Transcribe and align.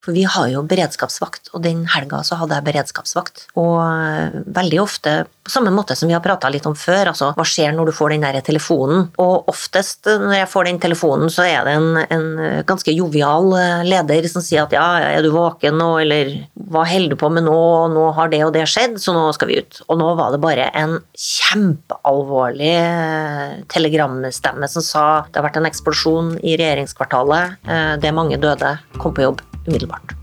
For 0.00 0.16
vi 0.16 0.22
har 0.24 0.48
jo 0.48 0.62
beredskapsvakt, 0.64 1.50
og 1.52 1.60
den 1.66 1.82
helga 1.92 2.22
så 2.24 2.38
hadde 2.40 2.56
jeg 2.56 2.66
beredskapsvakt. 2.70 3.42
Og 3.60 3.76
eh, 3.84 4.38
veldig 4.56 4.78
ofte, 4.80 5.12
på 5.44 5.52
samme 5.52 5.72
måte 5.74 5.96
som 5.98 6.08
vi 6.08 6.14
har 6.16 6.22
prata 6.24 6.48
litt 6.52 6.64
om 6.68 6.76
før, 6.78 7.10
altså 7.10 7.34
hva 7.36 7.44
skjer 7.44 7.74
når 7.76 7.90
du 7.90 7.94
får 7.98 8.14
den 8.14 8.24
der 8.24 8.38
telefonen? 8.46 9.10
Og 9.20 9.50
oftest 9.52 10.08
når 10.08 10.38
jeg 10.38 10.50
får 10.52 10.68
den 10.70 10.80
telefonen, 10.80 11.28
så 11.32 11.44
er 11.44 11.68
det 11.68 11.74
en, 11.76 12.00
en 12.16 12.64
ganske 12.68 12.94
jovial 12.96 13.52
eh, 13.58 13.82
leder 13.90 14.30
som 14.32 14.44
sier 14.44 14.64
at 14.64 14.72
ja, 14.76 14.86
er 15.18 15.26
du 15.26 15.34
våken 15.34 15.76
nå, 15.76 15.90
eller 16.06 16.32
hva 16.72 16.86
holder 16.88 17.12
du 17.12 17.20
på 17.20 17.32
med 17.36 17.44
nå, 17.44 17.60
nå 17.92 18.06
har 18.16 18.32
det 18.32 18.40
og 18.46 18.54
det 18.56 18.64
skjedd, 18.72 18.96
så 19.04 19.12
nå 19.12 19.26
skal 19.36 19.52
vi 19.52 19.60
ut. 19.60 19.82
Og 19.92 20.00
nå 20.00 20.14
var 20.16 20.32
det 20.32 20.40
bare 20.40 20.70
en 20.80 20.96
kjempealvorlig 21.12 22.72
eh, 22.72 23.60
telegramstemme 23.68 24.72
som 24.72 24.86
sa 24.86 25.06
det 25.28 25.42
har 25.42 25.50
vært 25.50 25.60
en 25.60 25.68
eksplosjon 25.68 26.34
i 26.40 26.56
regjeringskvartalet, 26.56 27.60
det 28.00 28.08
er 28.08 28.16
mange 28.16 28.40
døde, 28.40 28.78
kom 28.96 29.12
på 29.12 29.28
jobb 29.28 29.49
umiddelbart. 29.66 30.14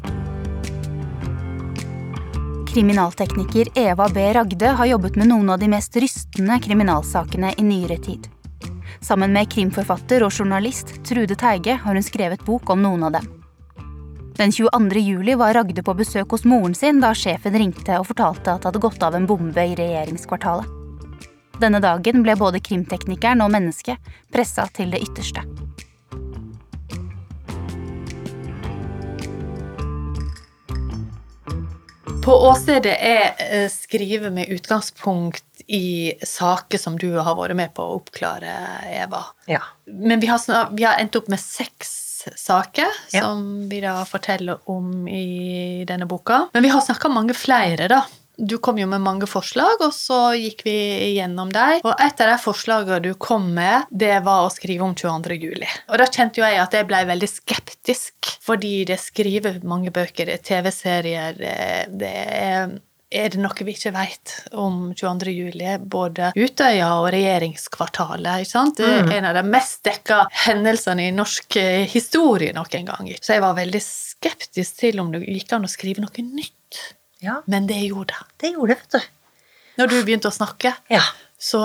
Kriminaltekniker 2.73 3.67
Eva 3.75 4.09
B. 4.13 4.33
Ragde 4.33 4.67
har 4.67 4.85
jobbet 4.85 5.15
med 5.15 5.27
noen 5.27 5.49
av 5.49 5.59
de 5.59 5.69
mest 5.71 5.95
rystende 5.95 6.59
kriminalsakene 6.61 7.53
i 7.57 7.63
nyere 7.63 7.97
tid. 7.97 8.27
Sammen 9.01 9.33
med 9.33 9.49
krimforfatter 9.49 10.25
og 10.25 10.33
journalist 10.33 10.91
Trude 11.05 11.35
Teige 11.35 11.77
har 11.81 11.97
hun 11.97 12.05
skrevet 12.05 12.43
bok 12.45 12.69
om 12.69 12.81
noen 12.83 13.07
av 13.07 13.17
dem. 13.17 13.27
Den 14.37 14.51
22. 14.51 14.99
juli 15.01 15.33
var 15.33 15.53
Ragde 15.57 15.81
på 15.81 15.95
besøk 15.97 16.35
hos 16.35 16.45
moren 16.45 16.75
sin 16.77 16.99
da 17.01 17.13
sjefen 17.17 17.57
ringte 17.57 17.97
og 17.97 18.05
fortalte 18.11 18.53
at 18.53 18.61
det 18.61 18.69
hadde 18.69 18.81
gått 18.83 19.05
av 19.05 19.17
en 19.17 19.25
bombe 19.25 19.63
i 19.65 19.73
regjeringskvartalet. 19.79 20.69
Denne 21.57 21.81
dagen 21.81 22.21
ble 22.21 22.35
både 22.37 22.61
krimteknikeren 22.61 23.41
og 23.41 23.49
mennesket 23.57 24.13
pressa 24.29 24.67
til 24.77 24.93
det 24.93 25.01
ytterste. 25.07 25.41
På 32.27 32.33
åstedet 32.43 32.91
er 32.99 33.37
eh, 33.39 33.69
skrive 33.71 34.27
med 34.35 34.49
utgangspunkt 34.51 35.61
i 35.71 36.11
saker 36.27 36.77
som 36.81 36.97
du 36.99 37.13
har 37.23 37.37
vært 37.39 37.55
med 37.55 37.71
på 37.77 37.85
å 37.85 37.93
oppklare, 38.01 38.51
Eva. 38.91 39.21
Ja. 39.47 39.61
Men 39.87 40.19
vi 40.19 40.27
har, 40.27 40.43
vi 40.75 40.83
har 40.83 40.99
endt 40.99 41.15
opp 41.15 41.29
med 41.31 41.39
seks 41.39 41.93
saker 42.35 42.91
Ja. 43.15 43.21
som 43.23 43.69
vi 43.71 43.79
da 43.79 44.01
forteller 44.09 44.59
om 44.67 45.07
i 45.07 45.85
denne 45.87 46.03
boka. 46.09 46.49
Men 46.51 46.67
vi 46.67 46.73
har 46.75 46.83
snakka 46.83 47.07
mange 47.15 47.37
flere, 47.37 47.87
da. 47.87 48.01
Du 48.37 48.57
kom 48.61 48.77
jo 48.77 48.85
med 48.87 49.01
mange 49.01 49.25
forslag, 49.25 49.79
og 49.81 49.93
så 49.97 50.31
gikk 50.37 50.61
vi 50.67 50.75
gjennom 51.17 51.49
dem. 51.53 51.79
Og 51.83 51.93
et 52.03 52.21
av 52.21 52.29
de 52.35 52.37
forslagene 52.43 52.99
du 53.01 53.13
kom 53.17 53.47
med, 53.55 53.87
det 53.89 54.19
var 54.25 54.45
å 54.45 54.51
skrive 54.53 54.85
om 54.85 54.93
22. 54.93 55.37
juli. 55.41 55.69
Og 55.89 55.97
da 55.97 56.05
kjente 56.05 56.41
jo 56.41 56.45
jeg 56.45 56.61
at 56.61 56.77
jeg 56.77 56.85
ble 56.89 56.99
veldig 57.09 57.29
skeptisk, 57.31 58.33
fordi 58.45 58.83
det 58.91 58.99
skriver 59.01 59.57
mange 59.65 59.89
bøker, 59.95 60.29
det 60.29 60.37
er 60.39 60.45
TV-serier, 60.51 61.39
det- 61.89 62.17
er 62.27 62.77
er 63.09 63.29
det 63.31 63.39
noe 63.39 63.63
vi 63.63 63.71
ikke 63.71 63.93
vet 63.95 64.31
om 64.59 64.93
22. 64.93 65.31
juli? 65.31 65.77
Både 65.79 66.33
Utøya 66.35 66.89
og 66.99 67.05
regjeringskvartalet. 67.13 68.41
ikke 68.43 68.51
sant? 68.51 68.75
Det 68.81 68.85
er 68.85 69.13
en 69.17 69.25
av 69.29 69.37
de 69.37 69.43
mest 69.47 69.81
dekka 69.87 70.25
hendelsene 70.45 71.07
i 71.07 71.13
norsk 71.15 71.55
eh, 71.55 71.85
historie 71.87 72.51
noen 72.51 72.85
gang. 72.85 73.07
Så 73.21 73.37
jeg 73.37 73.41
var 73.45 73.55
veldig 73.55 73.79
skeptisk 73.81 74.81
til 74.83 74.99
om 74.99 75.11
det 75.13 75.23
gikk 75.23 75.53
an 75.55 75.63
å 75.63 75.71
skrive 75.71 76.03
noe 76.03 76.25
nytt. 76.27 76.56
Ja, 77.19 77.41
Men 77.47 77.67
det 77.67 77.79
gjorde 77.87 78.13
det. 78.13 78.25
det 78.37 78.51
gjorde 78.53 78.73
det, 78.75 78.81
vet 78.81 78.91
du. 78.91 79.07
Når 79.77 79.87
du 79.89 79.95
begynte 80.03 80.27
å 80.29 80.33
snakke, 80.33 80.75
Ja. 80.89 81.01
så 81.39 81.61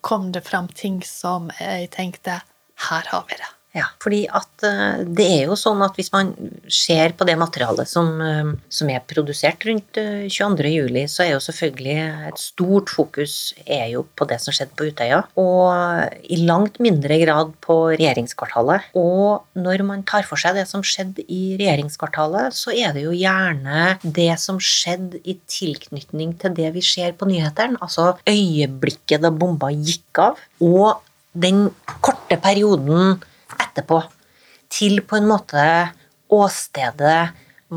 kom 0.00 0.32
det 0.32 0.44
fram 0.44 0.68
ting 0.68 1.02
som 1.06 1.50
jeg 1.60 1.90
tenkte 1.90 2.40
Her 2.88 3.02
har 3.10 3.24
vi 3.28 3.36
det. 3.38 3.50
Ja, 3.72 3.86
fordi 4.04 4.26
at 4.28 4.64
eh, 4.68 5.00
det 5.16 5.24
er 5.38 5.46
jo 5.48 5.56
sånn 5.56 5.80
at 5.84 5.96
hvis 5.96 6.10
man 6.12 6.34
ser 6.68 7.14
på 7.16 7.24
det 7.24 7.38
materialet 7.40 7.88
som, 7.88 8.10
eh, 8.20 8.50
som 8.68 8.90
er 8.92 9.00
produsert 9.08 9.64
rundt 9.64 9.96
eh, 10.00 10.26
22. 10.28 10.72
juli, 10.74 11.06
så 11.08 11.24
er 11.24 11.30
jo 11.32 11.40
selvfølgelig 11.40 11.94
et 12.28 12.42
stort 12.42 12.92
fokus 12.92 13.36
på 13.62 14.28
det 14.28 14.38
som 14.42 14.52
skjedde 14.52 14.76
på 14.76 14.90
Utøya, 14.90 15.22
og 15.40 16.28
i 16.28 16.42
langt 16.44 16.76
mindre 16.84 17.16
grad 17.22 17.54
på 17.64 17.78
regjeringskvartalet. 17.94 18.92
Og 18.98 19.48
når 19.56 19.86
man 19.88 20.04
tar 20.08 20.28
for 20.28 20.40
seg 20.40 20.58
det 20.58 20.66
som 20.68 20.84
skjedde 20.84 21.24
i 21.32 21.56
regjeringskvartalet, 21.56 22.52
så 22.56 22.74
er 22.76 22.92
det 22.92 23.06
jo 23.06 23.16
gjerne 23.16 23.96
det 24.04 24.34
som 24.42 24.60
skjedde 24.60 25.22
i 25.24 25.38
tilknytning 25.48 26.36
til 26.42 26.52
det 26.60 26.74
vi 26.76 26.84
ser 26.84 27.16
på 27.16 27.30
nyhetene, 27.30 27.80
altså 27.80 28.12
øyeblikket 28.28 29.24
da 29.24 29.32
bomba 29.32 29.72
gikk 29.72 30.20
av, 30.28 30.40
og 30.60 31.00
den 31.32 31.70
korte 32.04 32.36
perioden 32.36 33.22
etterpå, 33.60 34.00
til 34.72 35.02
på 35.04 35.18
en 35.18 35.28
måte 35.28 35.64
åstedet 36.32 37.32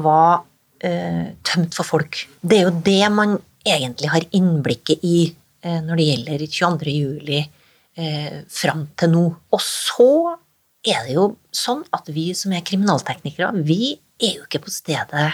var 0.05 0.45
eh, 0.79 1.35
tømt 1.43 1.75
for 1.75 1.87
folk. 1.87 2.21
Det 2.41 2.59
er 2.59 2.69
jo 2.69 2.83
det 2.85 3.11
man 3.11 3.37
egentlig 3.65 4.11
har 4.13 4.27
innblikket 4.37 5.03
i 5.03 5.19
eh, 5.65 5.81
når 5.83 5.99
det 5.99 6.07
gjelder 6.09 6.45
22. 6.47 6.93
juli 6.95 7.41
eh, 7.41 8.41
fram 8.51 8.87
til 8.99 9.11
nå. 9.11 9.25
Og 9.51 9.63
så 9.63 10.37
er 10.85 11.07
det 11.07 11.17
jo 11.17 11.31
sånn 11.55 11.83
at 11.95 12.07
vi 12.13 12.29
som 12.37 12.53
er 12.55 12.65
kriminalteknikere, 12.65 13.51
vi 13.65 13.95
er 14.21 14.37
jo 14.37 14.47
ikke 14.47 14.65
på 14.67 14.73
stedet 14.73 15.31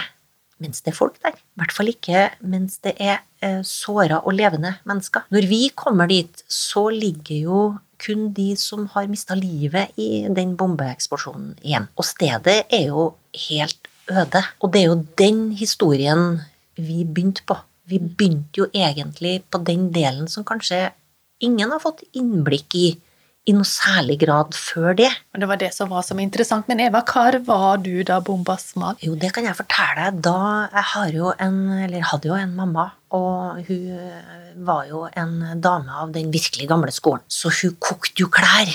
mens 0.62 0.82
det 0.84 0.92
er 0.92 0.98
folk 0.98 1.16
der. 1.24 1.34
I 1.34 1.58
hvert 1.60 1.74
fall 1.74 1.90
ikke 1.90 2.26
mens 2.46 2.78
det 2.86 2.94
er 3.02 3.20
eh, 3.42 3.62
såra 3.66 4.20
og 4.22 4.36
levende 4.38 4.76
mennesker. 4.88 5.26
Når 5.34 5.48
vi 5.50 5.62
kommer 5.74 6.10
dit, 6.10 6.44
så 6.46 6.86
ligger 6.94 7.48
jo 7.48 7.62
kun 8.02 8.30
de 8.36 8.52
som 8.58 8.88
har 8.94 9.10
mista 9.10 9.36
livet 9.38 9.92
i 10.00 10.26
den 10.28 10.56
bombeeksplosjonen 10.58 11.54
igjen. 11.62 11.88
Og 11.96 12.06
stedet 12.08 12.62
er 12.68 12.88
jo 12.88 13.12
helt 13.48 13.90
øde. 14.10 14.42
Og 14.60 14.72
det 14.72 14.82
er 14.82 14.88
jo 14.90 15.04
den 15.18 15.44
historien 15.58 16.42
vi 16.76 17.04
begynte 17.04 17.46
på. 17.46 17.56
Vi 17.88 17.98
begynte 17.98 18.64
jo 18.64 18.68
egentlig 18.74 19.40
på 19.50 19.62
den 19.66 19.90
delen 19.94 20.28
som 20.30 20.46
kanskje 20.46 20.90
ingen 21.42 21.70
har 21.70 21.82
fått 21.82 22.04
innblikk 22.16 22.74
i 22.78 22.86
i 23.42 23.52
noe 23.56 23.66
særlig 23.66 24.20
grad 24.22 24.54
før 24.54 24.94
det. 24.98 25.10
Men 25.32 25.42
det 25.42 25.48
var 25.50 25.58
det 25.58 25.72
som 25.74 25.90
var 25.90 26.04
så 26.06 26.14
interessant. 26.22 26.68
Men 26.70 26.82
Eva, 26.84 27.02
hvor 27.02 27.38
var 27.46 27.80
du 27.82 28.04
da 28.06 28.20
bomba 28.22 28.54
smalt? 28.60 29.02
Jo, 29.02 29.16
det 29.18 29.32
kan 29.34 29.48
jeg 29.48 29.58
fortelle 29.58 30.10
deg. 30.12 30.20
Da 30.22 30.68
jeg 30.68 30.86
har 30.92 31.16
jo 31.16 31.32
en, 31.42 31.58
eller 31.88 32.06
hadde 32.12 32.30
jo 32.30 32.38
en 32.38 32.54
mamma, 32.54 32.92
og 33.12 33.60
hun 33.68 33.92
eh, 33.92 34.56
var 34.64 34.86
jo 34.88 35.04
en 35.08 35.60
dame 35.60 36.00
av 36.04 36.12
den 36.14 36.32
virkelig 36.32 36.68
gamle 36.70 36.92
skolen. 36.94 37.24
Så 37.28 37.52
hun 37.60 37.76
kokte 37.82 38.24
jo 38.24 38.30
klær. 38.32 38.72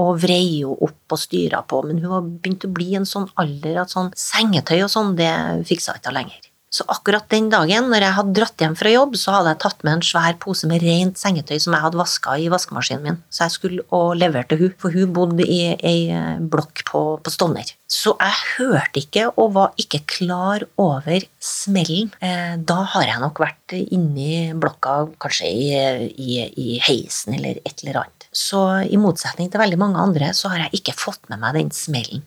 Og 0.00 0.14
vrei 0.22 0.62
jo 0.62 0.72
opp 0.86 1.12
og 1.12 1.20
styra 1.20 1.60
på, 1.68 1.82
men 1.84 1.98
hun 2.00 2.14
var 2.14 2.24
begynt 2.24 2.64
å 2.64 2.70
bli 2.72 2.94
en 2.96 3.04
sånn 3.08 3.26
alder 3.36 3.82
at 3.82 3.92
sånn 3.92 4.08
sengetøy 4.16 4.78
og 4.86 4.88
sånn, 4.88 5.12
det 5.18 5.28
fiksa 5.68 5.98
ikke 5.98 6.08
hun 6.08 6.16
lenger. 6.16 6.51
Så 6.72 6.86
akkurat 6.88 7.26
den 7.28 7.50
dagen 7.52 7.90
når 7.92 8.06
jeg 8.06 8.16
hadde 8.16 8.34
dratt 8.38 8.62
hjem 8.64 8.74
fra 8.80 8.92
jobb, 8.94 9.16
så 9.20 9.34
hadde 9.34 9.52
jeg 9.52 9.60
tatt 9.60 9.82
med 9.84 9.98
en 9.98 10.06
svær 10.08 10.38
pose 10.40 10.68
med 10.70 10.80
rent 10.80 11.20
sengetøy 11.20 11.58
som 11.60 11.76
jeg 11.76 11.84
hadde 11.84 12.00
vaska 12.00 12.36
i 12.40 12.48
vaskemaskinen 12.52 13.04
min. 13.04 13.18
Så 13.28 13.44
jeg 13.44 13.54
skulle 13.58 13.84
og 13.92 14.14
leverte 14.16 14.56
hun, 14.56 14.72
for 14.80 14.96
hun 14.96 15.12
bodde 15.12 15.44
i 15.44 15.60
ei 15.76 16.08
eh, 16.08 16.40
blokk 16.40 16.84
på, 16.88 17.02
på 17.20 17.34
Stovner. 17.34 17.74
Så 17.92 18.14
jeg 18.16 18.40
hørte 18.56 19.02
ikke 19.02 19.26
og 19.36 19.52
var 19.58 19.76
ikke 19.76 20.00
klar 20.08 20.64
over 20.80 21.28
smellen. 21.44 22.08
Eh, 22.24 22.56
da 22.56 22.80
har 22.94 23.04
jeg 23.10 23.20
nok 23.20 23.44
vært 23.44 23.76
inni 23.82 24.54
blokka, 24.56 24.96
kanskje 25.20 25.52
i, 25.52 25.70
i, 26.08 26.40
i 26.48 26.80
heisen 26.88 27.36
eller 27.36 27.60
et 27.60 27.84
eller 27.84 28.06
annet. 28.06 28.30
Så 28.32 28.64
i 28.88 28.96
motsetning 28.96 29.52
til 29.52 29.60
veldig 29.60 29.76
mange 29.76 30.00
andre, 30.00 30.32
så 30.32 30.48
har 30.54 30.64
jeg 30.64 30.80
ikke 30.80 30.96
fått 30.96 31.28
med 31.28 31.44
meg 31.44 31.58
den 31.60 31.74
smellen. 31.76 32.24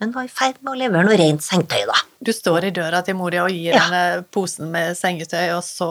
Men 0.00 0.12
var 0.12 0.26
i 0.26 0.28
ferd 0.32 0.58
med 0.60 0.74
å 0.74 0.78
levere 0.78 1.06
noe 1.06 1.16
rent 1.16 1.44
sengetøy, 1.44 1.86
da. 1.88 1.94
Du 2.20 2.32
står 2.36 2.66
i 2.68 2.72
døra 2.76 3.02
til 3.04 3.16
mor 3.16 3.30
di 3.32 3.38
og 3.40 3.48
gir 3.50 3.72
Ja. 3.74 3.86
henne 3.86 4.24
posen 4.34 4.70
med 4.70 4.96
sengetøy, 4.98 5.56
og 5.56 5.62
så 5.64 5.88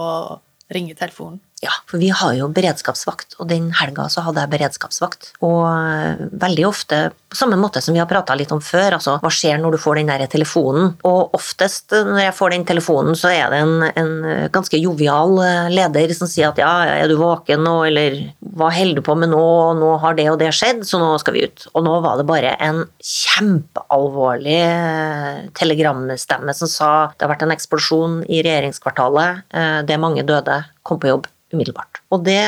ringer 0.73 0.95
telefonen. 0.99 1.39
Ja, 1.63 1.71
for 1.89 1.97
vi 1.97 2.09
har 2.13 2.33
jo 2.37 2.47
beredskapsvakt, 2.53 3.35
og 3.39 3.47
den 3.49 3.71
helga 3.79 4.05
så 4.13 4.21
hadde 4.25 4.41
jeg 4.43 4.51
beredskapsvakt. 4.53 5.31
Og 5.41 5.63
eh, 5.65 6.25
veldig 6.45 6.65
ofte, 6.67 6.99
samme 7.35 7.57
måte 7.59 7.81
som 7.83 7.95
vi 7.95 8.01
har 8.01 8.09
prata 8.09 8.35
litt 8.37 8.53
om 8.55 8.61
før, 8.63 8.97
altså 8.97 9.17
hva 9.21 9.31
skjer 9.33 9.59
når 9.61 9.75
du 9.75 9.81
får 9.81 9.99
den 9.99 10.11
der 10.11 10.25
telefonen? 10.31 10.93
Og 11.07 11.35
oftest 11.37 11.93
når 11.95 12.21
jeg 12.23 12.35
får 12.37 12.55
den 12.55 12.65
telefonen, 12.67 13.17
så 13.19 13.31
er 13.33 13.53
det 13.53 13.61
en, 13.63 13.85
en 13.91 14.13
ganske 14.55 14.79
jovial 14.79 15.37
eh, 15.43 15.71
leder 15.73 16.15
som 16.17 16.29
sier 16.31 16.51
at 16.51 16.61
ja, 16.61 16.71
er 17.03 17.11
du 17.11 17.17
våken 17.19 17.63
nå, 17.65 17.75
eller 17.89 18.17
hva 18.55 18.71
holder 18.73 19.01
du 19.01 19.05
på 19.05 19.17
med 19.19 19.33
nå, 19.33 19.45
nå 19.79 19.91
har 20.03 20.17
det 20.17 20.29
og 20.31 20.39
det 20.41 20.51
skjedd, 20.55 20.83
så 20.87 20.99
nå 21.01 21.13
skal 21.21 21.37
vi 21.37 21.45
ut. 21.47 21.67
Og 21.73 21.85
nå 21.85 21.99
var 22.05 22.19
det 22.19 22.27
bare 22.29 22.55
en 22.63 22.83
kjempealvorlig 23.03 24.59
eh, 24.63 25.45
telegramstemme 25.57 26.55
som 26.55 26.71
sa 26.71 26.91
det 27.15 27.25
har 27.25 27.33
vært 27.33 27.45
en 27.47 27.55
eksplosjon 27.55 28.21
i 28.29 28.41
regjeringskvartalet, 28.45 29.45
eh, 29.55 29.79
det 29.87 29.95
er 29.95 30.03
mange 30.03 30.25
døde, 30.27 30.61
kom 30.85 31.01
på 31.01 31.11
jobb 31.11 31.29
umiddelbart. 31.53 32.01
Og 32.13 32.23
det, 32.25 32.41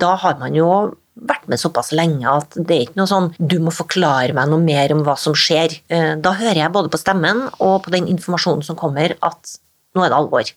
da 0.00 0.14
har 0.22 0.38
man 0.40 0.56
jo 0.56 0.70
vært 1.28 1.48
med 1.50 1.58
såpass 1.60 1.90
lenge 1.96 2.28
at 2.30 2.54
det 2.58 2.74
er 2.76 2.84
ikke 2.86 2.98
noe 3.00 3.10
sånn 3.10 3.30
du 3.38 3.56
må 3.62 3.72
forklare 3.74 4.34
meg 4.36 4.50
noe 4.50 4.62
mer 4.62 4.92
om 4.94 5.02
hva 5.06 5.16
som 5.18 5.34
skjer. 5.34 5.78
Eh, 5.90 6.14
Da 6.16 6.32
hører 6.38 6.62
jeg 6.62 6.72
både 6.74 6.92
på 6.92 7.00
stemmen 7.00 7.46
og 7.58 7.82
på 7.84 7.94
den 7.94 8.06
informasjonen 8.10 8.64
som 8.64 8.78
kommer 8.78 9.16
at 9.22 9.58
nå 9.96 10.04
er 10.04 10.12
det 10.12 10.18
alvor. 10.18 10.52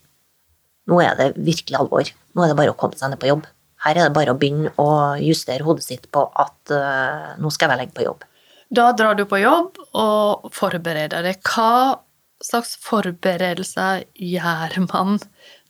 Nå 0.92 1.00
er 1.02 1.16
det 1.18 1.32
virkelig 1.38 1.80
alvor. 1.80 2.12
Nå 2.36 2.44
er 2.44 2.52
det 2.52 2.58
bare 2.60 2.74
å 2.74 2.78
komme 2.78 2.98
seg 3.00 3.12
ned 3.14 3.20
på 3.22 3.30
jobb. 3.32 3.48
Her 3.82 3.98
er 3.98 4.10
det 4.10 4.14
bare 4.14 4.34
å 4.36 4.38
begynne 4.38 4.70
å 4.78 5.18
justere 5.22 5.66
hodet 5.66 5.84
sitt 5.88 6.06
på 6.14 6.28
at 6.38 6.74
eh, 6.76 7.34
nå 7.42 7.50
skal 7.54 7.74
jeg 7.74 7.82
legge 7.82 7.98
på 7.98 8.06
jobb. 8.06 8.26
Da 8.72 8.92
drar 8.96 9.18
du 9.18 9.26
på 9.28 9.42
jobb 9.42 9.80
og 10.00 10.52
forbereder 10.56 11.26
deg. 11.26 11.42
Hva 11.44 12.00
slags 12.42 12.78
forberedelser 12.82 14.06
gjør 14.16 14.78
man 14.92 15.20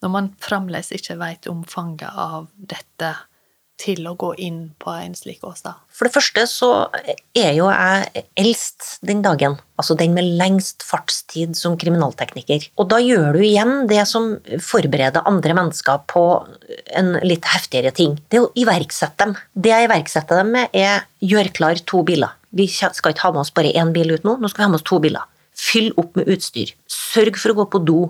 når 0.01 0.11
man 0.13 0.29
fremdeles 0.41 0.91
ikke 0.95 1.17
vet 1.19 1.47
omfanget 1.51 2.11
av 2.13 2.47
dette 2.55 3.13
til 3.81 4.05
å 4.07 4.13
gå 4.19 4.31
inn 4.41 4.59
på 4.81 4.93
en 4.93 5.15
slik 5.17 5.43
åstad? 5.47 5.79
For 5.89 6.07
det 6.07 6.13
første 6.13 6.45
så 6.49 6.69
er 7.37 7.55
jo 7.57 7.67
jeg 7.71 8.23
eldst 8.39 8.99
den 9.05 9.23
dagen, 9.25 9.57
altså 9.81 9.97
den 9.97 10.13
med 10.17 10.29
lengst 10.39 10.85
fartstid 10.85 11.57
som 11.57 11.77
kriminaltekniker. 11.81 12.69
Og 12.77 12.89
da 12.93 13.01
gjør 13.01 13.37
du 13.37 13.41
igjen 13.45 13.87
det 13.89 14.03
som 14.09 14.35
forbereder 14.61 15.25
andre 15.29 15.57
mennesker 15.57 16.05
på 16.11 16.25
en 16.97 17.15
litt 17.25 17.49
heftigere 17.49 17.93
ting. 17.97 18.19
Det 18.29 18.43
å 18.43 18.51
iverksette 18.57 19.25
dem. 19.25 19.35
Det 19.53 19.73
jeg 19.73 19.89
iverksetter 19.89 20.41
dem 20.41 20.53
med, 20.55 20.77
er 20.77 21.05
gjør 21.25 21.51
klar 21.57 21.83
to 21.89 22.05
biler. 22.07 22.37
Vi 22.51 22.67
skal 22.71 23.13
ikke 23.13 23.27
ha 23.27 23.35
med 23.35 23.45
oss 23.45 23.53
bare 23.55 23.73
én 23.79 23.93
bil 23.95 24.13
ut 24.13 24.25
nå, 24.27 24.37
nå 24.37 24.49
skal 24.51 24.63
vi 24.63 24.67
ha 24.67 24.71
med 24.73 24.81
oss 24.81 24.87
to 24.87 24.99
biler. 25.03 25.27
Fyll 25.57 25.91
opp 25.99 26.17
med 26.19 26.29
utstyr. 26.31 26.73
Sørg 26.89 27.37
for 27.39 27.53
å 27.53 27.61
gå 27.61 27.67
på 27.73 27.83
do. 27.87 28.01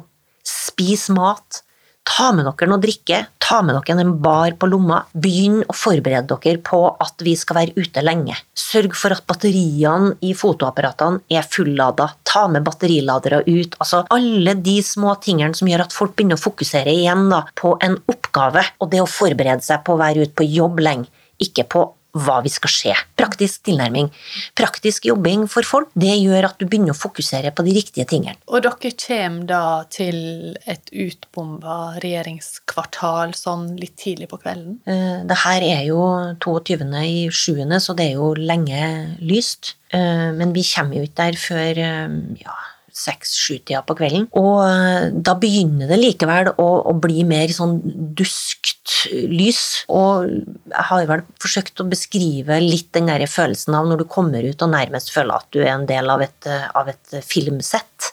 Spis 0.47 1.07
mat. 1.13 1.61
Ta 2.07 2.31
med 2.33 2.47
dere 2.47 2.67
noe 2.69 2.81
drikke, 2.81 3.17
ta 3.41 3.59
med 3.65 3.77
dere 3.77 4.01
en 4.01 4.15
bar 4.23 4.55
på 4.59 4.67
lomma. 4.71 5.03
Begynn 5.13 5.61
å 5.69 5.75
forberede 5.75 6.37
dere 6.43 6.61
på 6.65 6.79
at 7.01 7.21
vi 7.25 7.35
skal 7.37 7.59
være 7.59 7.75
ute 7.77 8.03
lenge. 8.03 8.35
Sørg 8.57 8.97
for 8.97 9.13
at 9.15 9.25
batteriene 9.29 10.15
i 10.25 10.33
fotoapparatene 10.37 11.21
er 11.29 11.45
fullada. 11.45 12.09
Ta 12.27 12.47
med 12.51 12.65
batteriladere 12.67 13.43
ut. 13.47 13.77
Altså 13.79 14.03
alle 14.13 14.57
de 14.57 14.77
små 14.85 15.15
tingene 15.23 15.57
som 15.57 15.69
gjør 15.69 15.85
at 15.85 15.95
folk 15.95 16.17
begynner 16.17 16.39
å 16.39 16.45
fokusere 16.45 16.93
igjen 16.93 17.29
da, 17.31 17.45
på 17.57 17.75
en 17.85 17.99
oppgave, 18.11 18.65
og 18.81 18.91
det 18.91 19.01
å 19.03 19.09
forberede 19.09 19.65
seg 19.65 19.85
på 19.85 19.95
å 19.95 20.01
være 20.01 20.25
ute 20.25 20.37
på 20.41 20.49
jobb 20.49 20.81
lenge, 20.81 21.09
ikke 21.41 21.69
på 21.69 21.87
hva 22.17 22.39
vi 22.43 22.51
skal 22.51 22.73
se. 22.73 22.93
Praktisk 23.19 23.63
tilnærming. 23.67 24.09
Praktisk 24.57 25.05
jobbing 25.07 25.47
for 25.51 25.67
folk, 25.67 25.91
det 25.95 26.13
gjør 26.17 26.49
at 26.49 26.59
du 26.59 26.67
begynner 26.67 26.95
å 26.95 26.99
fokusere 26.99 27.53
på 27.55 27.65
de 27.67 27.75
riktige 27.77 28.07
tingene. 28.09 28.37
Og 28.51 28.65
dere 28.65 28.93
kommer 29.05 29.47
da 29.49 29.63
til 29.91 30.57
et 30.69 30.91
utbomba 30.91 31.77
regjeringskvartal 32.03 33.35
sånn 33.37 33.69
litt 33.79 33.95
tidlig 34.01 34.29
på 34.31 34.41
kvelden? 34.41 34.79
Eh, 34.85 35.21
det 35.27 35.39
her 35.45 35.67
er 35.67 35.85
jo 35.87 36.01
22. 36.43 36.89
i 37.05 37.29
7., 37.31 37.63
så 37.81 37.95
det 37.97 38.09
er 38.09 38.19
jo 38.19 38.33
lenge 38.37 38.81
lyst. 39.21 39.75
Eh, 39.93 40.29
men 40.35 40.53
vi 40.55 40.65
kommer 40.67 40.99
jo 40.99 41.07
ikke 41.07 41.23
der 41.23 41.39
før 41.39 41.81
eh, 41.85 42.19
ja, 42.43 42.57
seks-sju-tida 42.97 43.81
på 43.87 43.95
kvelden. 43.99 44.27
Og 44.37 45.17
da 45.23 45.35
begynner 45.39 45.91
det 45.91 45.99
likevel 46.01 46.51
å, 46.55 46.69
å, 46.91 46.95
bli 47.01 47.25
mer 47.27 47.51
sånn 47.55 47.79
duskt 48.17 49.07
lys. 49.11 49.83
Og 49.91 50.29
jeg 50.29 50.87
har 50.91 51.09
vel 51.09 51.25
forsøkt 51.41 51.83
å 51.83 51.89
beskrive 51.91 52.61
litt 52.63 52.91
den 52.97 53.11
der 53.11 53.25
følelsen 53.29 53.77
av 53.77 53.89
når 53.89 54.03
du 54.03 54.09
kommer 54.11 54.45
ut 54.45 54.65
og 54.65 54.73
nærmest 54.73 55.13
føler 55.13 55.37
at 55.39 55.51
du 55.53 55.61
er 55.63 55.75
en 55.75 55.87
del 55.89 56.09
av 56.11 56.23
et, 56.25 56.49
av 56.77 56.91
et 56.91 57.21
filmsett. 57.25 58.11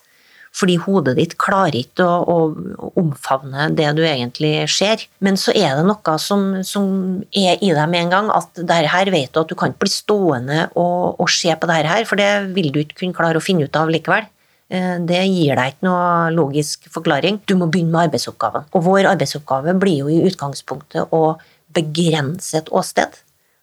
Fordi 0.59 0.75
hodet 0.83 1.15
ditt 1.19 1.37
klarer 1.41 1.77
ikke 1.79 2.05
å, 2.05 2.39
å, 2.49 2.89
omfavne 2.99 3.69
det 3.79 3.89
du 3.99 4.03
egentlig 4.07 4.53
ser. 4.73 5.05
Men 5.25 5.39
så 5.39 5.55
er 5.55 5.77
det 5.79 5.85
noe 5.87 6.17
som, 6.23 6.49
som 6.67 6.89
er 7.31 7.61
i 7.63 7.71
deg 7.71 7.85
med 7.91 8.07
en 8.07 8.15
gang, 8.15 8.33
at 8.35 8.59
det 8.59 8.81
her 8.91 9.13
vet 9.15 9.35
du 9.35 9.43
at 9.43 9.53
du 9.53 9.55
kan 9.59 9.73
ikke 9.75 9.87
bli 9.87 9.93
stående 9.93 10.65
og, 10.73 11.21
og 11.21 11.31
se 11.33 11.55
på 11.55 11.71
det 11.71 11.79
her, 11.87 12.09
for 12.09 12.21
det 12.21 12.33
vil 12.57 12.73
du 12.75 12.83
ikke 12.83 13.05
kunne 13.05 13.19
klare 13.19 13.41
å 13.41 13.45
finne 13.45 13.69
ut 13.69 13.79
av 13.79 13.93
likevel. 13.93 14.27
Eh, 14.69 14.97
det 15.09 15.21
gir 15.31 15.57
deg 15.57 15.75
ikke 15.75 15.87
noe 15.89 16.33
logisk 16.35 16.89
forklaring. 16.93 17.41
Du 17.49 17.57
må 17.57 17.71
begynne 17.71 17.95
med 17.95 18.09
arbeidsoppgaven. 18.09 18.69
Og 18.77 18.85
vår 18.85 19.09
arbeidsoppgave 19.15 19.77
blir 19.81 20.03
jo 20.03 20.13
i 20.13 20.25
utgangspunktet 20.29 21.15
å 21.15 21.39
begrense 21.77 22.61
et 22.61 22.69
åsted. 22.75 23.17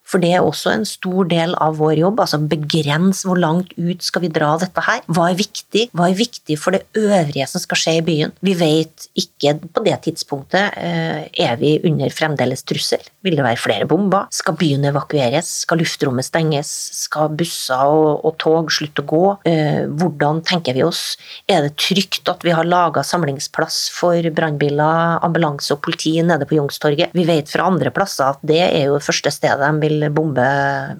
For 0.05 0.21
det 0.21 0.31
er 0.37 0.45
også 0.45 0.71
en 0.71 0.85
stor 0.87 1.27
del 1.31 1.55
av 1.61 1.79
vår 1.81 1.97
jobb. 2.03 2.21
altså 2.21 2.39
Begrens 2.45 3.23
hvor 3.25 3.39
langt 3.41 3.73
ut 3.77 4.03
skal 4.05 4.25
vi 4.25 4.31
dra 4.33 4.53
dette 4.61 4.83
her. 4.85 5.01
Hva 5.09 5.31
er 5.31 5.39
viktig? 5.39 5.87
Hva 5.97 6.09
er 6.11 6.19
viktig 6.19 6.57
for 6.61 6.75
det 6.75 6.85
øvrige 6.99 7.47
som 7.49 7.63
skal 7.63 7.81
skje 7.81 7.95
i 7.99 8.05
byen? 8.05 8.35
Vi 8.45 8.53
vet 8.59 9.07
ikke 9.17 9.55
på 9.65 9.83
det 9.85 9.97
tidspunktet 10.05 10.77
eh, 10.77 11.25
er 11.45 11.57
vi 11.61 11.75
under 11.87 12.13
fremdeles 12.13 12.63
trussel. 12.67 13.01
Vil 13.25 13.37
det 13.37 13.45
være 13.45 13.61
flere 13.61 13.89
bomber? 13.89 14.29
Skal 14.35 14.57
byen 14.59 14.85
evakueres? 14.91 15.49
Skal 15.65 15.81
luftrommet 15.81 16.27
stenges? 16.27 16.69
Skal 17.05 17.33
busser 17.37 17.85
og, 17.89 18.21
og 18.27 18.37
tog 18.41 18.71
slutte 18.73 19.01
å 19.01 19.09
gå? 19.09 19.23
Eh, 19.49 19.83
hvordan 19.89 20.43
tenker 20.45 20.77
vi 20.77 20.85
oss? 20.85 21.15
Er 21.49 21.65
det 21.65 21.75
trygt 21.81 22.29
at 22.29 22.45
vi 22.45 22.53
har 22.53 22.67
laga 22.67 23.03
samlingsplass 23.05 23.87
for 23.95 24.29
brannbiler, 24.35 25.17
ambulanse 25.25 25.73
og 25.73 25.81
politi 25.85 26.13
nede 26.21 26.45
på 26.45 26.59
Youngstorget? 26.59 27.15
Vi 27.17 27.25
vet 27.27 27.49
fra 27.49 27.65
andre 27.71 27.89
plasser 27.95 28.35
at 28.35 28.45
det 28.45 28.61
er 28.67 28.87
jo 28.89 28.99
det 28.99 29.05
første 29.07 29.33
stedet 29.33 29.65
de 29.65 29.81
vil 29.81 29.94
bombe 30.15 30.47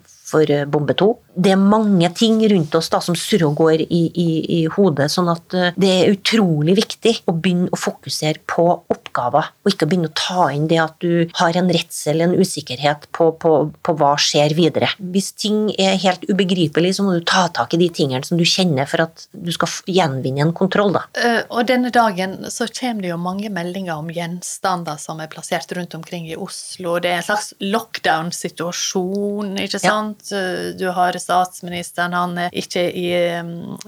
for 0.05 0.45
bombe 0.65 0.93
to 0.93 1.24
det 1.35 1.51
er 1.51 1.59
mange 1.59 2.07
ting 2.15 2.39
rundt 2.51 2.75
oss 2.77 2.89
da, 2.91 3.01
som 3.03 3.15
surrer 3.17 3.47
og 3.49 3.57
går 3.59 3.83
i, 3.85 4.01
i, 4.07 4.27
i, 4.57 4.59
hodet, 4.71 5.09
sånn 5.11 5.29
at 5.31 5.55
eh, 5.57 5.73
det 5.79 5.91
er 5.91 6.13
utrolig 6.13 6.77
viktig 6.79 7.13
å 7.29 7.35
begynne 7.35 7.71
å 7.73 7.79
fokusere 7.79 8.41
på 8.49 8.65
oppgaver, 8.93 9.51
og 9.63 9.71
ikke 9.71 9.89
begynne 9.89 10.11
å 10.11 10.15
ta 10.15 10.47
inn 10.55 10.67
det 10.71 10.79
at 10.81 10.95
du 11.03 11.27
har 11.39 11.57
en 11.59 11.71
redsel, 11.71 12.23
en 12.23 12.35
usikkerhet 12.37 13.09
på, 13.15 13.31
på, 13.41 13.53
på 13.85 13.95
hva 13.99 14.13
skjer 14.21 14.55
videre. 14.57 14.89
Hvis 14.99 15.33
ting 15.39 15.67
er 15.75 15.99
helt 16.01 16.23
ubegripelig, 16.29 16.95
så 16.97 17.05
må 17.05 17.17
du 17.17 17.25
ta 17.27 17.47
tak 17.53 17.75
i 17.75 17.81
de 17.83 17.89
tingene 17.93 18.25
som 18.27 18.39
du 18.39 18.45
kjenner 18.47 18.87
for 18.89 19.05
at 19.05 19.27
du 19.31 19.51
skal 19.55 19.71
gjenvinne 19.91 20.45
en 20.45 20.55
kontroll. 20.55 20.95
Da. 20.95 21.05
Uh, 21.19 21.41
og 21.57 21.67
denne 21.69 21.91
dagen 21.93 22.37
så 22.53 22.69
kommer 22.71 23.05
det 23.05 23.11
jo 23.11 23.19
mange 23.21 23.51
meldinger 23.53 23.99
om 23.99 24.11
gjenstander 24.13 24.99
som 25.01 25.19
er 25.23 25.31
plassert 25.31 25.71
rundt 25.75 25.95
omkring 25.97 26.29
i 26.29 26.39
Oslo. 26.39 26.97
Det 27.03 27.11
er 27.11 27.19
en 27.19 27.27
slags 27.27 27.51
lockdown-situasjon, 27.63 29.55
ikke 29.65 29.81
sant? 29.83 30.31
Ja. 30.31 30.43
Du 30.75 30.87
har 30.95 31.17
statsministeren. 31.25 32.15
Han 32.15 32.37
er 32.45 32.53
ikke 32.55 32.83
i, 32.89 33.09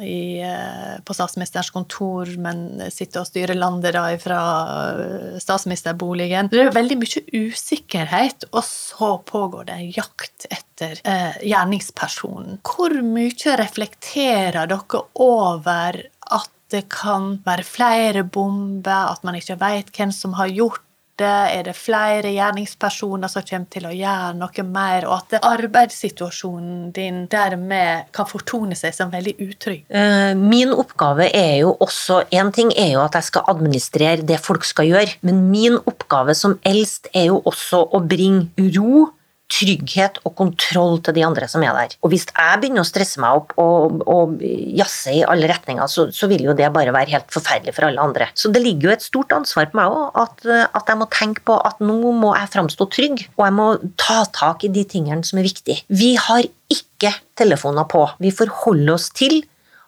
i, 0.04 0.19
eh, 0.44 0.98
på 1.06 1.16
statsministerens 1.16 1.72
kontor, 1.75 2.31
men 2.42 2.89
sitter 2.94 3.24
og 3.24 3.30
styrer 3.30 3.57
landet 3.57 3.95
da 3.98 4.06
fra 4.22 4.42
eh, 4.89 5.38
statsministerboligen. 5.44 6.51
Det 6.54 6.66
er 6.66 6.75
veldig 6.75 7.00
mye 7.04 7.24
usikkerhet, 7.38 8.50
og 8.51 8.63
så 8.66 9.13
pågår 9.28 9.69
det 9.69 9.78
en 9.78 9.95
jakt 10.00 10.50
etter 10.50 11.01
eh, 11.04 11.39
gjerningspersonen. 11.45 12.62
Hvor 12.68 12.98
mye 13.06 13.57
reflekterer 13.62 14.68
dere 14.68 15.04
over 15.13 16.04
at 16.28 16.54
det 16.72 16.88
kan 16.92 17.38
være 17.45 17.63
flere 17.63 18.25
bomber, 18.28 19.13
at 19.13 19.24
man 19.24 19.38
ikke 19.39 19.56
vet 19.62 19.92
hvem 19.95 20.12
som 20.12 20.36
har 20.36 20.51
gjort 20.51 20.84
er 21.25 21.63
det 21.67 21.75
flere 21.77 22.31
gjerningspersoner 22.33 23.31
som 23.31 23.45
kommer 23.47 23.71
til 23.73 23.87
å 23.89 23.93
gjøre 23.95 24.35
noe 24.37 24.65
mer, 24.67 25.07
og 25.07 25.15
at 25.17 25.47
arbeidssituasjonen 25.47 26.91
din 26.95 27.25
dermed 27.31 28.11
kan 28.15 28.29
fortone 28.29 28.77
seg 28.77 28.95
som 28.95 29.11
veldig 29.13 29.35
utrygg? 29.47 29.85
Eh, 29.89 30.33
min 30.37 30.73
oppgave 30.75 31.29
er 31.33 31.61
jo 31.63 31.75
også 31.79 32.23
Én 32.37 32.49
ting 32.53 32.71
er 32.75 32.91
jo 32.95 33.01
at 33.03 33.15
jeg 33.15 33.29
skal 33.29 33.45
administrere 33.47 34.25
det 34.27 34.39
folk 34.43 34.65
skal 34.67 34.89
gjøre, 34.89 35.17
men 35.25 35.47
min 35.51 35.77
oppgave 35.89 36.36
som 36.36 36.57
eldst 36.67 37.07
er 37.13 37.29
jo 37.31 37.41
også 37.45 37.86
å 37.95 38.01
bringe 38.03 38.50
ro 38.75 39.07
trygghet 39.48 40.20
og 40.27 40.34
kontroll 40.38 40.98
til 41.04 41.16
de 41.16 41.24
andre 41.24 41.48
som 41.50 41.63
er 41.63 41.75
der. 41.75 41.96
Og 42.04 42.12
hvis 42.12 42.25
jeg 42.27 42.60
begynner 42.62 42.84
å 42.84 42.88
stresse 42.88 43.22
meg 43.24 43.39
opp 43.39 43.54
og, 43.62 44.01
og 44.04 44.42
jazze 44.44 45.16
i 45.16 45.24
alle 45.24 45.48
retninger, 45.50 45.88
så, 45.92 46.08
så, 46.13 46.27
vil 46.27 46.44
jo 46.50 46.56
det 46.58 46.68
bare 46.75 46.94
være 46.96 47.13
helt 47.16 47.32
forferdelig 47.34 47.75
for 47.77 47.88
alle 47.88 48.04
andre. 48.04 48.27
Så 48.36 48.51
det 48.54 48.62
ligger 48.66 48.89
jo 48.89 48.96
et 48.98 49.06
stort 49.06 49.32
ansvar 49.36 49.70
på 49.72 49.80
meg 49.80 49.96
òg, 49.96 50.20
at, 50.20 50.46
at, 50.68 50.84
jeg 50.92 51.00
må 51.00 51.08
tenke 51.13 51.46
på 51.48 51.58
at 51.70 51.80
nå 51.84 52.13
må 52.18 52.34
jeg 52.36 52.51
framstå 52.58 52.89
trygg, 52.94 53.25
og 53.38 53.46
jeg 53.46 53.58
må 53.58 53.70
ta 54.00 54.20
tak 54.36 54.68
i 54.68 54.74
de 54.74 54.84
tingene 54.89 55.24
som 55.27 55.39
er 55.39 55.48
viktige. 55.48 55.84
Vi 55.88 56.13
har 56.20 56.44
ikke 56.74 57.13
telefoner 57.39 57.88
på. 57.88 58.04
Vi 58.20 58.34
forholder 58.36 58.98
oss 58.98 59.10
til 59.16 59.39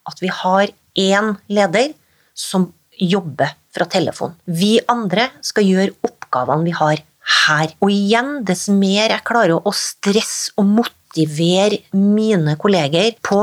at 0.08 0.24
vi 0.24 0.32
har 0.32 0.72
én 1.00 1.36
leder 1.52 1.92
som 2.38 2.72
jobber 3.00 3.52
fra 3.76 3.86
telefon. 3.92 4.34
Vi 4.46 4.78
andre 4.90 5.30
skal 5.46 5.68
gjøre 5.68 5.96
oppgavene 6.08 6.68
vi 6.68 6.76
har 6.76 7.04
her. 7.30 7.74
Og 7.84 7.94
igjen, 7.94 8.40
dess 8.48 8.68
mer 8.74 9.14
jeg 9.14 9.26
klarer 9.28 9.60
å 9.60 9.74
stresse 9.76 10.54
og 10.60 10.68
motivere 10.80 11.82
mine 11.96 12.56
kolleger 12.62 13.16
på 13.26 13.42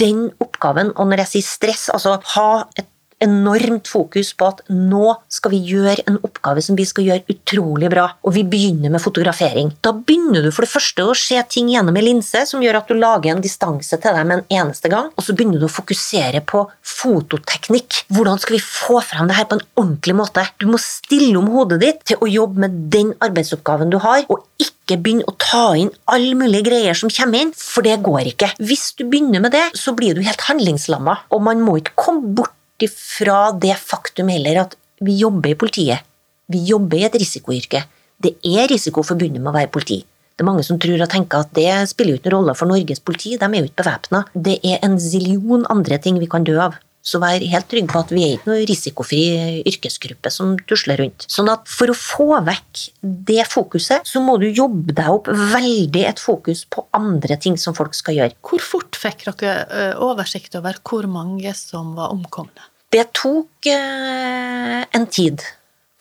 den 0.00 0.28
oppgaven, 0.42 0.94
og 0.96 1.10
når 1.10 1.24
jeg 1.24 1.32
sier 1.32 1.48
stress, 1.48 1.88
altså 1.94 2.18
ha 2.34 2.50
et 2.78 2.88
enormt 3.24 3.88
fokus 3.90 4.32
på 4.38 4.48
at 4.52 4.62
nå 4.72 5.14
skal 5.32 5.52
vi 5.54 5.60
gjøre 5.72 6.04
en 6.08 6.18
oppgave 6.24 6.62
som 6.64 6.78
vi 6.78 6.86
skal 6.88 7.06
gjøre 7.08 7.34
utrolig 7.34 7.90
bra, 7.92 8.06
og 8.22 8.34
vi 8.36 8.44
begynner 8.48 8.92
med 8.94 9.02
fotografering. 9.02 9.72
Da 9.84 9.92
begynner 9.96 10.44
du 10.44 10.50
for 10.54 10.66
det 10.66 10.72
første 10.72 11.06
å 11.06 11.16
se 11.18 11.40
ting 11.50 11.70
gjennom 11.72 11.96
en 11.98 12.06
linse 12.06 12.44
som 12.48 12.62
gjør 12.62 12.80
at 12.80 12.90
du 12.90 12.98
lager 12.98 13.34
en 13.34 13.44
distanse 13.44 13.98
til 13.98 14.18
deg 14.18 14.28
med 14.28 14.42
en 14.42 14.62
eneste 14.62 14.90
gang, 14.92 15.10
og 15.14 15.24
så 15.24 15.34
begynner 15.36 15.62
du 15.62 15.68
å 15.68 15.72
fokusere 15.72 16.42
på 16.48 16.64
fototeknikk. 16.98 18.02
Hvordan 18.14 18.42
skal 18.42 18.58
vi 18.58 18.64
få 18.64 19.02
frem 19.04 19.30
det 19.30 19.38
her 19.38 19.48
på 19.50 19.58
en 19.58 19.66
ordentlig 19.78 20.16
måte? 20.18 20.46
Du 20.60 20.68
må 20.70 20.80
stille 20.82 21.38
om 21.40 21.50
hodet 21.52 21.80
ditt 21.82 22.04
til 22.12 22.22
å 22.22 22.30
jobbe 22.30 22.66
med 22.66 22.82
den 22.92 23.14
arbeidsoppgaven 23.24 23.92
du 23.92 23.98
har, 24.02 24.24
og 24.28 24.46
ikke 24.62 24.98
begynne 25.02 25.26
å 25.28 25.36
ta 25.40 25.66
inn 25.78 25.90
alle 26.08 26.36
mulige 26.38 26.66
greier 26.70 26.96
som 26.96 27.12
kommer 27.12 27.44
inn, 27.44 27.54
for 27.56 27.86
det 27.86 27.98
går 28.04 28.32
ikke. 28.32 28.52
Hvis 28.62 28.92
du 28.98 29.04
begynner 29.04 29.42
med 29.44 29.54
det, 29.56 29.66
så 29.78 29.94
blir 29.96 30.16
du 30.16 30.24
helt 30.24 30.46
handlingslamma, 30.48 31.18
og 31.34 31.44
man 31.44 31.60
må 31.64 31.78
ikke 31.80 31.96
komme 31.98 32.32
bort 32.38 32.54
ifra 32.82 33.52
det 33.52 33.74
faktum 33.78 34.30
heller 34.32 34.62
at 34.64 34.76
vi 35.04 35.16
jobber 35.20 35.52
i 35.52 35.58
politiet. 35.58 36.04
Vi 36.48 36.62
jobber 36.70 36.98
i 36.98 37.06
et 37.08 37.18
risikoyrke. 37.20 37.84
Det 38.18 38.34
er 38.42 38.70
risiko 38.70 39.04
forbundet 39.06 39.42
med 39.42 39.52
å 39.52 39.58
være 39.58 39.70
politi. 39.74 40.00
Det 40.38 40.44
er 40.44 40.48
mange 40.48 40.64
som 40.66 40.78
tror 40.78 41.00
og 41.02 41.10
tenker 41.10 41.42
at 41.42 41.54
det 41.54 41.70
spiller 41.90 42.14
jo 42.14 42.20
noen 42.22 42.34
rolle 42.36 42.54
for 42.58 42.70
Norges 42.70 43.02
politi, 43.02 43.36
de 43.38 43.46
er 43.46 43.58
jo 43.58 43.66
ikke 43.66 43.82
bevæpna. 43.82 44.24
Det 44.34 44.60
er 44.62 44.78
en 44.86 44.94
zillion 45.02 45.66
andre 45.70 45.98
ting 46.02 46.20
vi 46.22 46.30
kan 46.30 46.46
dø 46.46 46.54
av. 46.62 46.76
Så 47.08 47.20
vær 47.22 47.40
helt 47.40 47.68
trygg 47.70 47.88
på 47.88 48.02
at 48.02 48.10
vi 48.12 48.24
er 48.26 48.34
ikke 48.36 48.50
noen 48.50 48.66
risikofri 48.68 49.22
yrkesgruppe 49.68 50.32
som 50.32 50.56
tusler 50.68 51.00
rundt. 51.00 51.24
Sånn 51.30 51.48
at 51.52 51.64
for 51.70 51.88
å 51.88 51.96
få 51.96 52.28
vekk 52.44 52.84
det 53.30 53.46
fokuset, 53.48 54.04
så 54.04 54.20
må 54.24 54.36
du 54.42 54.48
jobbe 54.48 54.92
deg 54.96 55.08
opp 55.14 55.30
veldig 55.32 56.04
et 56.10 56.20
fokus 56.20 56.66
på 56.68 56.84
andre 56.96 57.38
ting 57.40 57.56
som 57.60 57.76
folk 57.76 57.96
skal 57.96 58.18
gjøre. 58.18 58.36
Hvor 58.44 58.64
fort 58.64 58.98
fikk 59.00 59.24
dere 59.30 59.54
eh, 59.72 59.94
oversikt 60.04 60.58
over 60.60 60.76
hvor 60.84 61.08
mange 61.08 61.54
som 61.56 61.94
var 61.96 62.12
omkomne? 62.12 62.68
Det 62.92 63.06
tok 63.16 63.68
eh, 63.68 64.84
en 64.96 65.08
tid, 65.12 65.44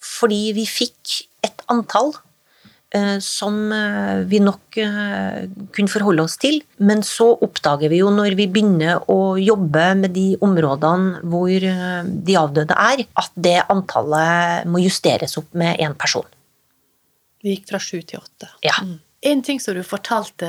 fordi 0.03 0.43
vi 0.55 0.67
fikk 0.67 1.21
et 1.47 1.63
antall 1.71 2.13
som 3.19 3.71
eh, 3.73 4.23
vi 4.29 4.39
nok 4.39 4.77
eh, 4.79 5.47
kunne 5.75 5.91
forholde 5.91 6.23
oss 6.23 6.37
til. 6.39 6.61
Men 6.79 7.03
så 7.03 7.29
oppdager 7.43 7.91
vi 7.91 8.01
jo 8.01 8.11
når 8.13 8.37
vi 8.39 8.47
begynner 8.51 9.03
å 9.11 9.35
jobbe 9.41 9.89
med 9.99 10.15
de 10.15 10.29
områdene 10.43 11.23
hvor 11.27 11.51
de 11.51 12.37
avdøde 12.39 12.77
er, 12.77 13.03
at 13.19 13.33
det 13.35 13.59
antallet 13.67 14.69
må 14.69 14.81
justeres 14.83 15.37
opp 15.39 15.51
med 15.57 15.81
én 15.83 15.97
person. 15.99 16.27
Vi 17.43 17.57
gikk 17.57 17.67
fra 17.69 17.81
sju 17.81 17.99
til 18.01 18.21
åtte. 18.21 18.49
Ja. 18.65 18.77
Mm. 18.83 18.97
En 19.27 19.41
ting 19.43 19.59
som 19.59 19.73
du 19.73 19.81
fortalte 19.83 20.47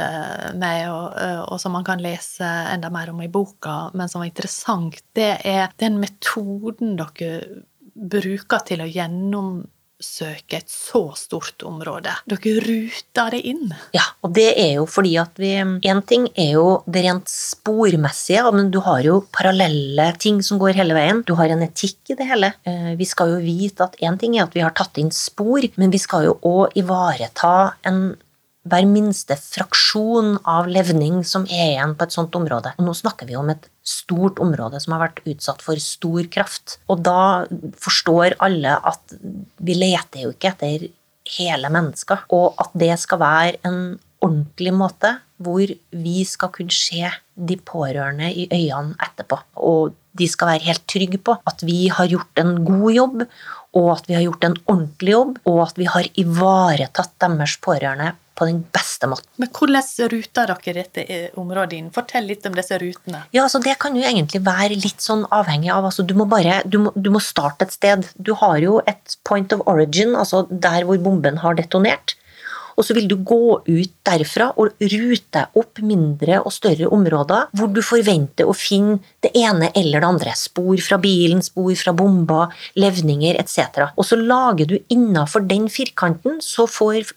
meg, 0.61 0.91
og, 0.93 1.15
og, 1.49 1.57
som 1.59 1.73
man 1.75 1.87
kan 1.87 2.03
lese 2.05 2.45
enda 2.45 2.91
mer 2.93 3.11
om 3.11 3.23
i 3.25 3.31
boka, 3.33 3.89
men 3.97 4.11
som 4.13 4.21
var 4.21 4.29
interessant, 4.29 5.01
det 5.17 5.31
er 5.49 5.73
den 5.81 5.97
metoden 6.03 6.95
dere 7.01 7.65
bruker 7.99 8.63
til 8.69 8.85
å 8.85 8.89
gjennom 8.89 9.65
søke 9.99 10.61
et 10.61 10.71
så 10.71 11.03
stort 11.19 11.63
område. 11.67 12.13
Dere 12.31 12.55
ruter 12.63 13.35
det 13.35 13.41
inn. 13.51 13.73
Ja, 13.97 14.05
og 14.23 14.33
det 14.37 14.53
er 14.55 14.77
jo 14.79 14.87
fordi 14.89 15.17
at 15.21 15.39
vi 15.41 15.51
Én 15.59 16.01
ting 16.07 16.29
er 16.39 16.53
jo 16.55 16.67
det 16.87 17.03
rent 17.07 17.31
spormessige, 17.31 18.45
men 18.55 18.71
du 18.71 18.79
har 18.85 19.03
jo 19.07 19.21
parallelle 19.35 20.07
ting 20.21 20.41
som 20.45 20.61
går 20.61 20.79
hele 20.79 20.95
veien. 20.95 21.25
Du 21.27 21.35
har 21.39 21.51
en 21.51 21.65
etikk 21.65 22.13
i 22.13 22.19
det 22.19 22.29
hele. 22.29 22.53
Eh, 22.69 22.95
vi 22.99 23.09
skal 23.09 23.35
jo 23.35 23.43
vite 23.43 23.89
at 23.89 23.99
én 24.05 24.19
ting 24.21 24.37
er 24.37 24.47
at 24.47 24.55
vi 24.55 24.63
har 24.63 24.75
tatt 24.77 25.01
inn 25.01 25.11
spor, 25.15 25.65
men 25.77 25.95
vi 25.95 26.01
skal 26.03 26.29
jo 26.29 26.39
òg 26.47 26.79
ivareta 26.79 27.75
en 27.89 28.13
hver 28.69 28.87
minste 28.89 29.37
fraksjon 29.39 30.37
av 30.49 30.69
levning 30.71 31.23
som 31.27 31.47
er 31.49 31.75
igjen 31.75 31.95
på 31.99 32.07
et 32.07 32.15
sånt 32.15 32.37
område. 32.39 32.75
Og 32.79 32.89
nå 32.89 32.95
snakker 32.97 33.29
vi 33.29 33.37
om 33.39 33.51
et 33.53 33.69
stort 33.87 34.41
område 34.45 34.81
som 34.83 34.95
har 34.95 35.07
vært 35.07 35.23
utsatt 35.29 35.65
for 35.65 35.81
stor 35.83 36.29
kraft. 36.33 36.79
Og 36.93 37.03
da 37.07 37.47
forstår 37.81 38.39
alle 38.45 38.77
at 38.77 39.17
vi 39.65 39.79
leter 39.79 40.27
jo 40.27 40.35
ikke 40.35 40.53
etter 40.55 40.89
hele 41.39 41.69
mennesker, 41.73 42.25
og 42.33 42.57
at 42.63 42.77
det 42.79 42.95
skal 43.01 43.21
være 43.21 43.59
en 43.69 43.81
ordentlig 44.25 44.75
måte 44.75 45.15
hvor 45.39 45.71
vi 45.95 46.25
skal 46.27 46.51
kunne 46.55 46.75
se 46.75 47.07
de 47.39 47.57
pårørende 47.63 48.31
i 48.33 48.49
øynene 48.51 48.97
etterpå. 49.05 49.39
Og 49.63 49.95
de 50.19 50.27
skal 50.31 50.55
være 50.55 50.67
helt 50.67 50.87
trygge 50.91 51.21
på 51.23 51.37
at 51.47 51.63
vi 51.67 51.87
har 51.95 52.11
gjort 52.11 52.43
en 52.43 52.57
god 52.67 52.89
jobb, 52.93 53.21
og 53.79 53.91
at 53.95 54.09
vi 54.09 54.17
har 54.17 54.25
gjort 54.25 54.47
en 54.49 54.57
ordentlig 54.67 55.15
jobb, 55.15 55.37
og 55.47 55.61
at 55.69 55.79
vi 55.79 55.87
har 55.87 56.09
ivaretatt 56.19 57.15
deres 57.23 57.59
pårørende 57.63 58.15
på 58.39 58.47
den 58.47 58.61
beste 58.75 59.09
måten. 59.11 59.27
Men 59.43 59.51
hvordan 59.55 60.11
ruter 60.13 60.53
dere 60.53 60.75
dette 60.77 61.07
området 61.41 61.79
inn? 61.79 61.89
Fortell 61.95 62.29
litt 62.31 62.47
om 62.47 62.55
disse 62.55 62.79
rutene. 62.79 63.25
Ja, 63.35 63.45
altså 63.45 63.59
Det 63.63 63.75
kan 63.83 63.99
jo 63.99 64.05
egentlig 64.07 64.45
være 64.47 64.79
litt 64.79 65.03
sånn 65.03 65.25
avhengig 65.35 65.73
av 65.75 65.89
altså 65.91 66.07
Du 66.07 66.15
må 66.19 66.29
bare, 66.31 66.61
du 66.65 66.79
må, 66.85 66.93
du 66.95 67.11
må 67.15 67.23
starte 67.23 67.67
et 67.67 67.75
sted. 67.75 68.07
Du 68.15 68.35
har 68.39 68.59
jo 68.63 68.79
et 68.87 69.19
point 69.27 69.53
of 69.57 69.65
origin, 69.67 70.15
altså 70.15 70.45
der 70.51 70.87
hvor 70.87 71.03
bomben 71.03 71.43
har 71.43 71.59
detonert. 71.59 72.15
Og 72.79 72.87
så 72.87 72.95
vil 72.95 73.09
du 73.11 73.17
gå 73.27 73.59
ut 73.67 73.95
derfra 74.07 74.53
og 74.57 74.79
rute 74.79 75.45
opp 75.59 75.83
mindre 75.85 76.39
og 76.45 76.55
større 76.55 76.89
områder 76.95 77.51
hvor 77.59 77.73
du 77.75 77.83
forventer 77.85 78.49
å 78.49 78.55
finne 78.57 79.01
det 79.25 79.33
ene 79.39 79.73
eller 79.75 80.05
det 80.05 80.11
andre. 80.13 80.35
Spor 80.39 80.79
fra 80.85 81.01
bilen, 81.03 81.43
spor 81.45 81.75
fra 81.79 81.95
bomba, 81.97 82.47
levninger 82.79 83.39
etc. 83.43 83.91
Og 83.97 84.07
så 84.07 84.19
lager 84.21 84.71
du 84.71 84.77
innafor 84.95 85.45
den 85.49 85.67
firkanten, 85.73 86.39
så 86.45 86.69
får 86.71 87.13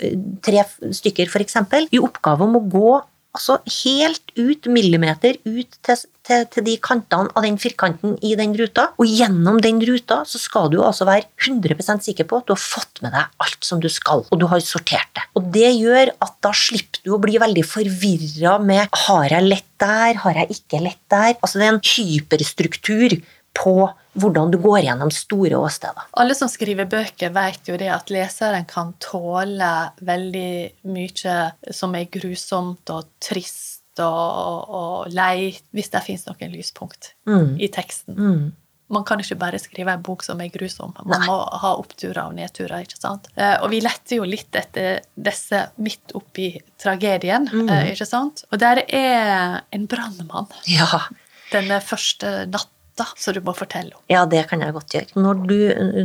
tre 0.45 0.65
stykker 0.97 1.29
f.eks. 1.29 1.57
i 1.91 2.01
oppgave 2.01 2.47
om 2.47 2.57
å 2.57 2.65
gå 2.65 2.91
altså 3.35 3.59
helt 3.83 4.33
ut 4.37 4.67
millimeter 4.71 5.37
ut 5.45 5.77
til, 5.85 6.03
til, 6.27 6.45
til, 6.51 6.65
de 6.67 6.75
kantene 6.83 7.31
av 7.37 7.45
den 7.45 7.57
firkanten 7.61 8.17
i 8.25 8.33
den 8.39 8.53
ruta. 8.59 8.89
Og 8.99 9.07
gjennom 9.07 9.59
den 9.63 9.81
ruta 9.87 10.21
så 10.27 10.41
skal 10.41 10.71
du 10.73 10.79
altså 10.83 11.07
være 11.07 11.27
100 11.39 12.03
sikker 12.05 12.27
på 12.27 12.41
at 12.41 12.49
du 12.49 12.55
har 12.55 12.61
fått 12.61 13.01
med 13.05 13.15
deg 13.15 13.43
alt 13.45 13.67
som 13.67 13.81
du 13.83 13.89
skal, 13.91 14.25
og 14.27 14.41
du 14.41 14.47
har 14.51 14.63
sortert 14.65 15.11
det. 15.17 15.25
Og 15.39 15.51
det 15.55 15.69
gjør 15.77 16.13
at 16.19 16.37
da 16.43 16.53
slipper 16.55 17.03
du 17.05 17.13
å 17.15 17.21
bli 17.23 17.39
veldig 17.41 17.65
forvirra 17.67 18.57
med 18.63 18.87
har 19.07 19.35
jeg 19.35 19.47
lett 19.47 19.69
der, 19.81 20.17
har 20.23 20.37
jeg 20.43 20.57
ikke 20.59 20.83
lett 20.83 21.01
der? 21.09 21.37
Altså 21.39 21.57
det 21.57 21.67
er 21.67 21.75
en 21.75 21.85
hyperstruktur 21.95 23.21
på 23.57 23.75
hvordan 24.13 24.51
du 24.51 24.57
går 24.61 24.79
gjennom 24.85 25.11
store 25.13 25.59
åsteder. 25.59 26.07
Alle 26.19 26.35
som 26.35 26.49
skriver 26.51 26.87
bøker, 26.91 27.33
vet 27.35 27.67
jo 27.67 27.77
det 27.79 27.91
at 27.93 28.11
leseren 28.13 28.65
kan 28.69 28.93
tåle 29.03 29.71
veldig 30.03 30.53
mye 30.91 31.37
som 31.75 31.95
er 31.95 32.09
grusomt 32.11 32.91
og 32.91 33.13
trist 33.23 34.01
og, 34.01 34.71
og 34.71 35.11
lei, 35.11 35.51
hvis 35.75 35.91
det 35.91 36.03
fins 36.05 36.25
noen 36.27 36.51
lyspunkt 36.53 37.13
mm. 37.27 37.59
i 37.59 37.69
teksten. 37.71 38.15
Mm. 38.17 38.49
Man 38.91 39.05
kan 39.07 39.21
ikke 39.23 39.37
bare 39.39 39.59
skrive 39.61 39.93
en 39.95 40.03
bok 40.03 40.23
som 40.25 40.41
er 40.43 40.51
grusom. 40.51 40.91
Man 41.05 41.21
Nei. 41.21 41.27
må 41.29 41.37
ha 41.63 41.71
oppturer 41.79 42.25
og 42.25 42.35
nedturer. 42.35 42.83
ikke 42.83 42.99
sant? 42.99 43.29
Eh, 43.37 43.55
og 43.63 43.69
vi 43.71 43.79
letter 43.83 44.19
jo 44.19 44.27
litt 44.27 44.55
etter 44.59 44.99
disse 45.15 45.61
midt 45.79 46.11
oppi 46.17 46.49
tragedien, 46.81 47.47
mm. 47.47 47.71
Eh, 47.71 47.93
ikke 47.93 48.09
sant? 48.09 48.43
Og 48.51 48.59
der 48.59 48.83
er 48.87 49.61
en 49.71 49.87
brannmann. 49.91 50.51
Ja. 50.67 51.05
Denne 51.53 51.79
første 51.83 52.41
natten 52.51 52.80
da, 53.01 53.07
så 53.17 53.33
du 53.35 53.41
må 53.43 53.53
fortelle 53.57 53.93
om? 53.97 54.01
Ja, 54.11 54.23
det 54.29 54.45
kan 54.49 54.63
jeg 54.63 54.75
godt 54.75 54.95
gjøre. 54.95 55.21
Når 55.25 55.43
du, 55.49 55.57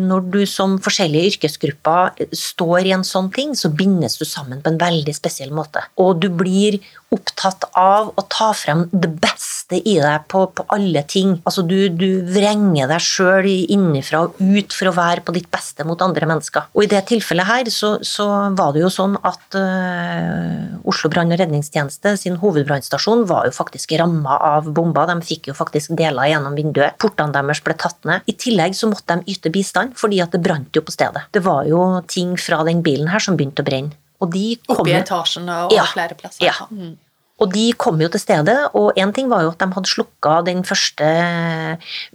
når 0.03 0.29
du, 0.35 0.41
som 0.51 0.79
forskjellige 0.83 1.35
yrkesgrupper 1.35 2.27
står 2.37 2.91
i 2.91 2.95
en 2.97 3.07
sånn 3.07 3.31
ting, 3.35 3.55
så 3.59 3.71
bindes 3.73 4.19
du 4.21 4.27
sammen 4.29 4.63
på 4.65 4.73
en 4.73 4.81
veldig 4.81 5.15
spesiell 5.17 5.55
måte. 5.55 5.85
Og 6.03 6.21
du 6.23 6.29
blir 6.33 6.81
opptatt 7.15 7.69
av 7.79 8.11
å 8.19 8.27
ta 8.33 8.51
frem 8.57 8.87
det 8.93 9.13
beste 9.23 9.56
i 9.75 9.97
deg 9.99 10.27
på, 10.31 10.45
på 10.55 10.65
alle 10.73 11.03
ting. 11.09 11.37
Altså 11.49 11.65
du, 11.67 11.89
du 11.91 12.23
vrenger 12.31 12.87
deg 12.91 13.03
sjøl 13.03 13.49
innenfra 13.49 14.23
og 14.27 14.39
ut 14.39 14.75
for 14.77 14.91
å 14.91 14.95
være 14.97 15.25
på 15.27 15.35
ditt 15.35 15.49
beste 15.53 15.87
mot 15.89 16.01
andre 16.05 16.29
mennesker. 16.31 16.69
Og 16.77 16.87
i 16.87 16.91
det 16.91 17.03
tilfellet 17.11 17.49
her 17.49 17.71
så, 17.73 17.97
så 18.07 18.29
var 18.57 18.75
det 18.75 18.85
jo 18.85 18.93
sånn 18.93 19.17
at 19.27 19.59
uh, 19.59 20.79
Oslo 20.87 21.11
brann- 21.13 21.35
og 21.35 21.41
redningstjeneste 21.41 22.15
sin 22.21 22.39
hovedbrannstasjon 22.43 23.27
var 23.29 23.49
jo 23.49 23.57
faktisk 23.57 23.97
ramma 24.01 24.39
av 24.53 24.71
bomber. 24.77 25.09
De 25.11 25.19
fikk 25.27 25.51
jo 25.51 25.57
faktisk 25.59 25.97
deler 25.99 26.31
gjennom 26.31 26.57
vinduet. 26.59 26.99
Portene 27.03 27.35
deres 27.35 27.63
ble 27.65 27.77
tatt 27.81 27.99
ned. 28.09 28.27
I 28.31 28.37
tillegg 28.39 28.77
så 28.79 28.91
måtte 28.91 29.19
de 29.19 29.35
yte 29.35 29.53
bistand 29.55 29.97
fordi 29.99 30.23
at 30.25 30.35
det 30.35 30.43
brant 30.45 30.77
jo 30.77 30.85
på 30.87 30.95
stedet. 30.95 31.27
Det 31.35 31.43
var 31.45 31.67
jo 31.69 31.83
ting 32.07 32.37
fra 32.41 32.63
den 32.67 32.85
bilen 32.87 33.11
her 33.11 33.23
som 33.23 33.39
begynte 33.39 33.65
å 33.65 33.69
brenne. 33.69 33.97
Og 34.23 34.31
de 34.33 34.55
kom, 34.65 34.79
Oppe 34.81 34.93
i 34.95 34.97
etasjene 34.97 35.57
og 35.67 35.75
ja, 35.77 35.85
flere 35.91 36.17
plasser. 36.17 36.47
Ja. 36.47 36.55
Mm. 36.71 36.95
Og 37.37 37.51
de 37.53 37.67
kom 37.77 38.01
jo 38.01 38.09
til 38.09 38.23
stedet, 38.23 38.57
og 38.79 38.97
én 38.97 39.13
ting 39.13 39.29
var 39.29 39.45
jo 39.45 39.51
at 39.53 39.61
de 39.61 39.69
hadde 39.75 39.91
slukka 39.91 40.39
den 40.47 40.63
første 40.65 41.09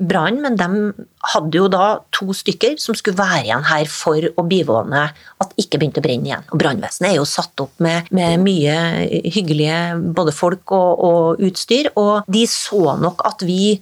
brannen, 0.01 0.41
men 0.41 0.57
de 0.57 1.05
hadde 1.33 1.59
jo 1.59 1.67
da 1.69 1.91
to 2.15 2.33
stykker 2.33 2.79
som 2.81 2.97
skulle 2.97 3.19
være 3.19 3.43
igjen 3.45 3.67
her 3.69 3.85
for 3.91 4.17
å 4.17 4.45
bivåne 4.49 5.03
at 5.11 5.53
det 5.53 5.67
ikke 5.67 5.81
begynte 5.81 6.01
å 6.01 6.07
brenne 6.07 6.31
igjen. 6.31 6.49
Og 6.49 6.61
Brannvesenet 6.63 7.11
er 7.11 7.19
jo 7.19 7.29
satt 7.29 7.61
opp 7.61 7.77
med, 7.85 8.09
med 8.09 8.41
mye 8.41 8.75
hyggelige 9.29 9.79
både 10.17 10.33
folk 10.33 10.73
og, 10.73 11.05
og 11.05 11.45
utstyr, 11.51 11.93
og 12.01 12.25
de 12.31 12.47
så 12.49 12.97
nok 13.01 13.21
at 13.29 13.45
vi 13.45 13.75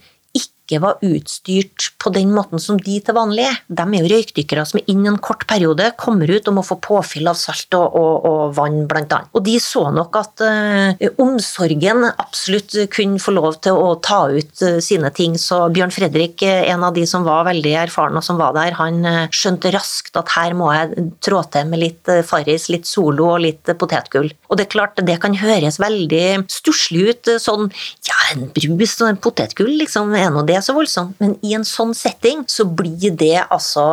ikke 0.69 0.83
var 0.83 1.01
utstyrt 1.05 1.89
på 1.99 2.11
den 2.13 2.29
måten 2.35 2.61
som 2.61 2.77
de 2.77 2.99
til 3.01 3.17
vanlig 3.17 3.47
er. 3.49 3.57
De 3.67 3.83
er 3.83 4.03
jo 4.03 4.11
røykdykkere 4.11 4.65
som 4.69 4.81
innen 4.85 5.15
en 5.15 5.21
kort 5.23 5.47
periode 5.49 5.89
kommer 5.99 6.29
ut 6.29 6.47
og 6.47 6.59
må 6.59 6.63
få 6.65 6.77
påfyll 6.83 7.29
av 7.31 7.37
salt 7.39 7.73
og, 7.77 7.95
og, 7.97 8.27
og 8.29 8.53
vann, 8.57 8.83
annet. 8.85 9.31
Og 9.33 9.43
de 9.45 9.55
så 9.63 9.87
nok 9.93 10.19
at 10.19 10.43
uh, 10.45 11.07
omsorgen 11.21 12.05
absolutt 12.11 12.75
kunne 12.93 13.21
få 13.21 13.33
lov 13.33 13.59
til 13.65 13.77
å 13.77 13.95
ta 14.05 14.21
ut 14.29 14.63
uh, 14.65 14.77
sine 14.83 15.09
ting, 15.15 15.37
så 15.41 15.65
Bjørn 15.73 15.93
Fredrik, 15.93 16.43
eh, 16.45 16.69
en 16.69 16.85
av 16.85 16.93
de 16.95 17.05
som 17.09 17.25
var 17.25 17.47
veldig 17.49 17.73
erfaren 17.85 18.19
og 18.19 18.25
som 18.25 18.39
var 18.39 18.53
der, 18.57 18.77
han 18.77 19.01
uh, 19.07 19.25
skjønte 19.33 19.73
raskt 19.73 20.19
at 20.19 20.35
her 20.35 20.55
må 20.57 20.69
jeg 20.75 21.07
trå 21.25 21.41
til 21.49 21.69
med 21.71 21.81
litt 21.81 22.13
Farris, 22.27 22.69
litt 22.71 22.87
Solo 22.89 23.31
og 23.33 23.43
litt 23.43 23.73
potetgull. 23.79 24.29
Og 24.49 24.59
det 24.59 24.67
er 24.67 24.73
klart, 24.73 25.01
det 25.05 25.17
kan 25.23 25.35
høres 25.37 25.79
veldig 25.81 26.45
stusslig 26.51 27.09
ut, 27.09 27.33
sånn 27.41 27.69
ja, 28.07 28.17
en 28.33 28.47
brus 28.53 28.97
og 29.01 29.09
en 29.11 29.21
potetgull, 29.21 29.73
liksom, 29.81 30.13
er 30.17 30.31
nå 30.33 30.43
det 30.47 30.58
så 30.65 30.75
voldsomt, 30.75 31.17
men 31.21 31.35
i 31.45 31.53
en 31.57 31.65
sånn 31.67 31.93
setting 31.97 32.43
så 32.49 32.65
blir 32.65 33.13
det 33.17 33.43
altså 33.45 33.85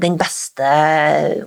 den 0.00 0.16
beste 0.20 0.66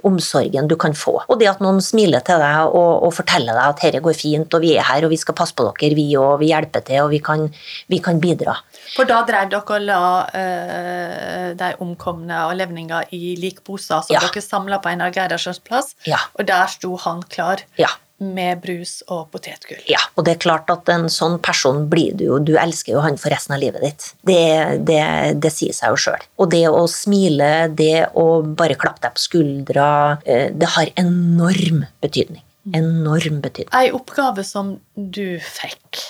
omsorgen 0.07 0.69
du 0.69 0.75
kan 0.79 0.95
få. 0.97 1.17
Og 1.27 1.39
det 1.41 1.49
at 1.51 1.63
noen 1.63 1.81
smiler 1.83 2.23
til 2.25 2.41
deg 2.41 2.73
og, 2.73 3.05
og 3.07 3.13
forteller 3.17 3.55
deg 3.55 3.63
at 3.65 3.83
dette 3.83 4.03
går 4.05 4.17
fint, 4.17 4.57
og 4.57 4.63
vi 4.63 4.73
er 4.75 4.87
her, 4.87 5.07
og 5.07 5.13
vi 5.13 5.19
skal 5.21 5.37
passe 5.37 5.55
på 5.57 5.67
dere, 5.67 5.93
vi 5.97 6.07
og 6.19 6.39
vi 6.41 6.51
hjelper 6.51 6.85
til, 6.87 7.03
og 7.05 7.13
vi 7.13 7.21
kan, 7.23 7.47
vi 7.91 8.01
kan 8.03 8.21
bidra. 8.21 8.57
For 8.95 9.09
da 9.09 9.21
drev 9.27 9.53
dere 9.53 9.79
og 9.79 9.85
la 9.85 10.01
øh, 10.41 11.47
de 11.59 11.71
omkomne 11.83 12.43
og 12.49 12.57
levninger 12.59 13.15
i 13.15 13.35
likposer 13.39 14.05
som 14.05 14.15
ja. 14.15 14.23
dere 14.25 14.43
samla 14.43 14.81
på 14.83 14.91
Einar 14.91 15.13
Gerhardsens 15.15 15.61
plass, 15.63 15.95
ja. 16.07 16.21
og 16.35 16.47
der 16.49 16.69
sto 16.71 16.95
han 17.05 17.25
klar. 17.29 17.65
Ja 17.79 17.91
med 18.19 18.61
brus 18.63 18.99
og 19.07 19.29
potetgull. 19.33 19.81
Ja, 19.89 20.01
og 20.15 20.25
det 20.27 20.35
er 20.35 20.43
klart 20.43 20.71
at 20.73 20.89
en 20.91 21.07
sånn 21.11 21.37
person 21.43 21.85
blir 21.91 22.17
du 22.19 22.25
jo 22.25 22.39
Du 22.43 22.53
elsker 22.59 22.95
jo 22.95 23.03
han 23.03 23.17
for 23.19 23.33
resten 23.33 23.55
av 23.55 23.63
livet 23.63 23.83
ditt. 23.85 24.09
Det, 24.27 24.43
det, 24.87 25.01
det 25.41 25.51
sier 25.53 25.75
seg 25.75 25.93
jo 25.93 26.03
sjøl. 26.05 26.27
Og 26.39 26.51
det 26.51 26.65
å 26.69 26.85
smile, 26.91 27.69
det 27.71 28.09
å 28.19 28.27
bare 28.43 28.77
klappe 28.79 29.05
deg 29.07 29.17
på 29.17 29.25
skuldra, 29.25 29.89
eh, 30.25 30.49
det 30.51 30.71
har 30.75 30.93
enorm 30.99 31.85
betydning. 32.03 32.43
Enorm 32.75 33.41
betydning. 33.43 33.73
Ei 33.77 33.91
oppgave 33.95 34.43
som 34.45 34.75
du 34.93 35.39
fikk, 35.43 36.03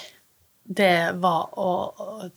det 0.69 1.15
var 1.17 1.49
å 1.57 1.69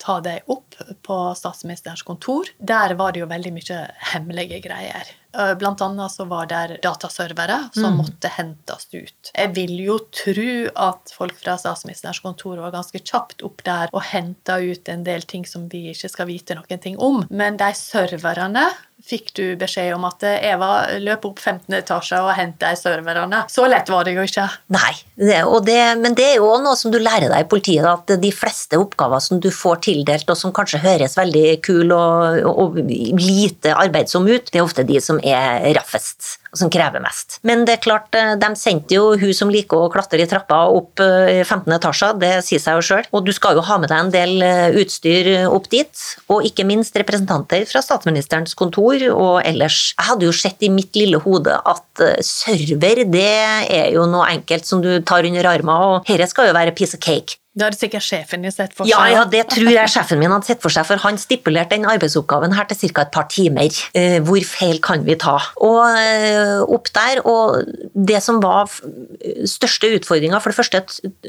ta 0.01 0.19
deg 0.25 0.49
opp 0.53 0.79
på 1.05 1.17
statsministerens 1.37 2.05
kontor. 2.07 2.49
Der 2.59 2.95
var 2.97 3.13
det 3.13 3.21
jo 3.21 3.29
veldig 3.29 3.53
mye 3.53 3.81
hemmelige 4.13 4.63
greier. 4.65 5.11
Eh, 5.39 5.55
blant 5.55 5.81
annet 5.81 6.13
så 6.13 6.25
var 6.25 6.47
det 6.47 6.81
dataservere 6.85 7.59
som 7.73 7.95
mm. 7.95 7.99
måtte 8.03 8.31
hentes 8.35 8.89
ut. 8.93 9.33
Jeg 9.33 9.53
vil 9.57 9.75
jo 9.81 9.99
tro 10.13 10.57
at 10.89 11.15
folk 11.17 11.39
fra 11.41 11.57
statsministerens 11.61 12.21
kontor 12.25 12.61
var 12.61 12.75
ganske 12.75 13.01
kjapt 13.01 13.45
opp 13.47 13.65
der 13.67 13.93
og 13.93 14.05
henta 14.13 14.59
ut 14.61 14.89
en 14.93 15.07
del 15.07 15.25
ting 15.29 15.47
som 15.49 15.69
vi 15.73 15.87
ikke 15.95 16.13
skal 16.13 16.29
vite 16.29 16.57
noen 16.59 16.83
ting 16.83 16.99
om. 17.01 17.23
Men 17.31 17.57
de 17.61 17.73
serverne 17.79 18.69
fikk 19.07 19.33
du 19.37 19.45
beskjed 19.61 19.93
om 19.97 20.05
at 20.09 20.25
Eva 20.33 20.99
løp 21.03 21.27
opp 21.29 21.41
15. 21.41 21.73
etasje 21.81 22.21
og 22.23 22.33
hent 22.39 22.59
deg 22.63 22.79
serverne. 22.79 23.43
Så 23.53 23.67
lett 23.71 23.91
var 23.93 24.07
det 24.07 24.17
jo 24.17 24.27
ikke. 24.27 24.47
Nei, 24.75 24.93
det, 25.19 25.41
det, 25.67 25.81
men 26.03 26.17
det 26.19 26.29
er 26.33 26.37
jo 26.41 26.51
noe 26.63 26.79
som 26.79 26.95
du 26.95 27.01
lærer 27.03 27.29
deg 27.33 27.47
i 27.47 27.49
politiet, 27.51 27.87
at 27.89 28.15
de 28.23 28.33
fleste 28.35 28.79
oppgaver 28.81 29.23
som 29.25 29.41
du 29.43 29.51
får 29.55 29.83
tildelt, 29.89 30.31
og 30.31 30.39
som 30.39 30.55
kanskje 30.55 30.83
høres 30.85 31.19
veldig 31.19 31.47
kul 31.67 31.93
og, 31.97 32.43
og 32.53 32.79
lite 32.83 33.75
arbeidsom 33.75 34.29
ut, 34.31 34.53
det 34.53 34.61
er 34.61 34.67
ofte 34.67 34.87
de 34.89 35.03
som 35.03 35.21
er 35.23 35.73
raffest 35.77 36.37
og 36.53 36.61
som 36.61 36.71
krever 36.73 37.01
mest. 37.01 37.39
Men 37.49 37.65
det 37.65 37.79
er 37.79 37.85
klart, 37.87 38.15
eh, 38.15 38.35
de 38.37 38.51
sendte 38.61 38.95
jo 38.95 39.17
hun 39.17 39.33
som 39.35 39.51
liker 39.53 39.87
å 39.87 39.91
klatre 39.93 40.21
i 40.21 40.29
trappa 40.29 40.59
opp 40.69 41.01
eh, 41.01 41.41
i 41.41 41.45
15 41.45 41.73
etasjer, 41.79 42.19
det 42.21 42.33
sier 42.45 42.61
seg 42.61 42.77
jo 42.77 42.85
sjøl. 42.89 43.09
Og 43.17 43.25
du 43.25 43.33
skal 43.33 43.57
jo 43.57 43.65
ha 43.65 43.79
med 43.81 43.89
deg 43.93 44.05
en 44.05 44.13
del 44.13 44.45
eh, 44.45 44.77
utstyr 44.83 45.33
opp 45.49 45.71
dit, 45.73 46.05
og 46.29 46.45
ikke 46.49 46.69
minst 46.69 46.97
representanter 47.01 47.65
fra 47.71 47.83
statsministerens 47.85 48.57
kontor 48.59 49.01
og 49.15 49.41
ellers. 49.49 49.95
Jeg 49.97 50.11
hadde 50.11 50.29
jo 50.29 50.37
sett 50.37 50.61
i 50.63 50.73
mitt 50.73 50.93
lille 50.99 51.21
hode 51.25 51.57
at 51.57 52.05
server, 52.27 53.05
det 53.09 53.29
er 53.73 53.93
jo 53.97 54.05
noe 54.11 54.29
enkelt 54.35 54.69
som 54.69 54.83
du 54.85 54.91
tar 55.07 55.25
under 55.29 55.49
armen, 55.49 55.73
og 55.73 56.09
dette 56.09 56.29
skal 56.31 56.51
jo 56.51 56.59
være 56.59 56.77
piece 56.77 56.99
of 56.99 57.05
cake. 57.05 57.42
Det 57.53 57.67
hadde 57.67 57.77
sikkert 57.77 58.05
sjefen 58.07 58.47
din 58.47 58.53
sett 58.53 58.73
for 58.73 58.89
seg. 58.89 58.95
Ja, 58.95 59.03
ja, 59.13 59.25
det 59.29 59.43
tror 59.53 59.69
jeg 59.69 59.91
sjefen 59.93 60.17
min 60.23 60.33
hadde 60.33 60.49
sett 60.49 60.63
for 60.65 60.73
seg, 60.73 60.87
for 60.89 61.01
han 61.05 61.19
stipulerte 61.21 61.77
den 61.77 61.85
arbeidsoppgaven 61.85 62.55
her 62.57 62.65
til 62.71 62.89
ca. 62.89 63.03
et 63.05 63.11
par 63.13 63.27
timer. 63.29 63.81
Eh, 63.93 64.21
hvor 64.25 64.41
feil 64.49 64.79
kan 64.81 65.03
vi 65.05 65.19
ta? 65.21 65.35
Og 65.61 65.83
eh, 65.85 66.63
opp 66.65 66.89
der, 66.97 67.21
og 67.29 67.61
det 67.93 68.23
som 68.25 68.39
var 68.41 68.73
største 68.73 69.91
utfordringa, 69.99 70.41
for 70.41 70.49
det 70.49 70.57
første, 70.63 70.81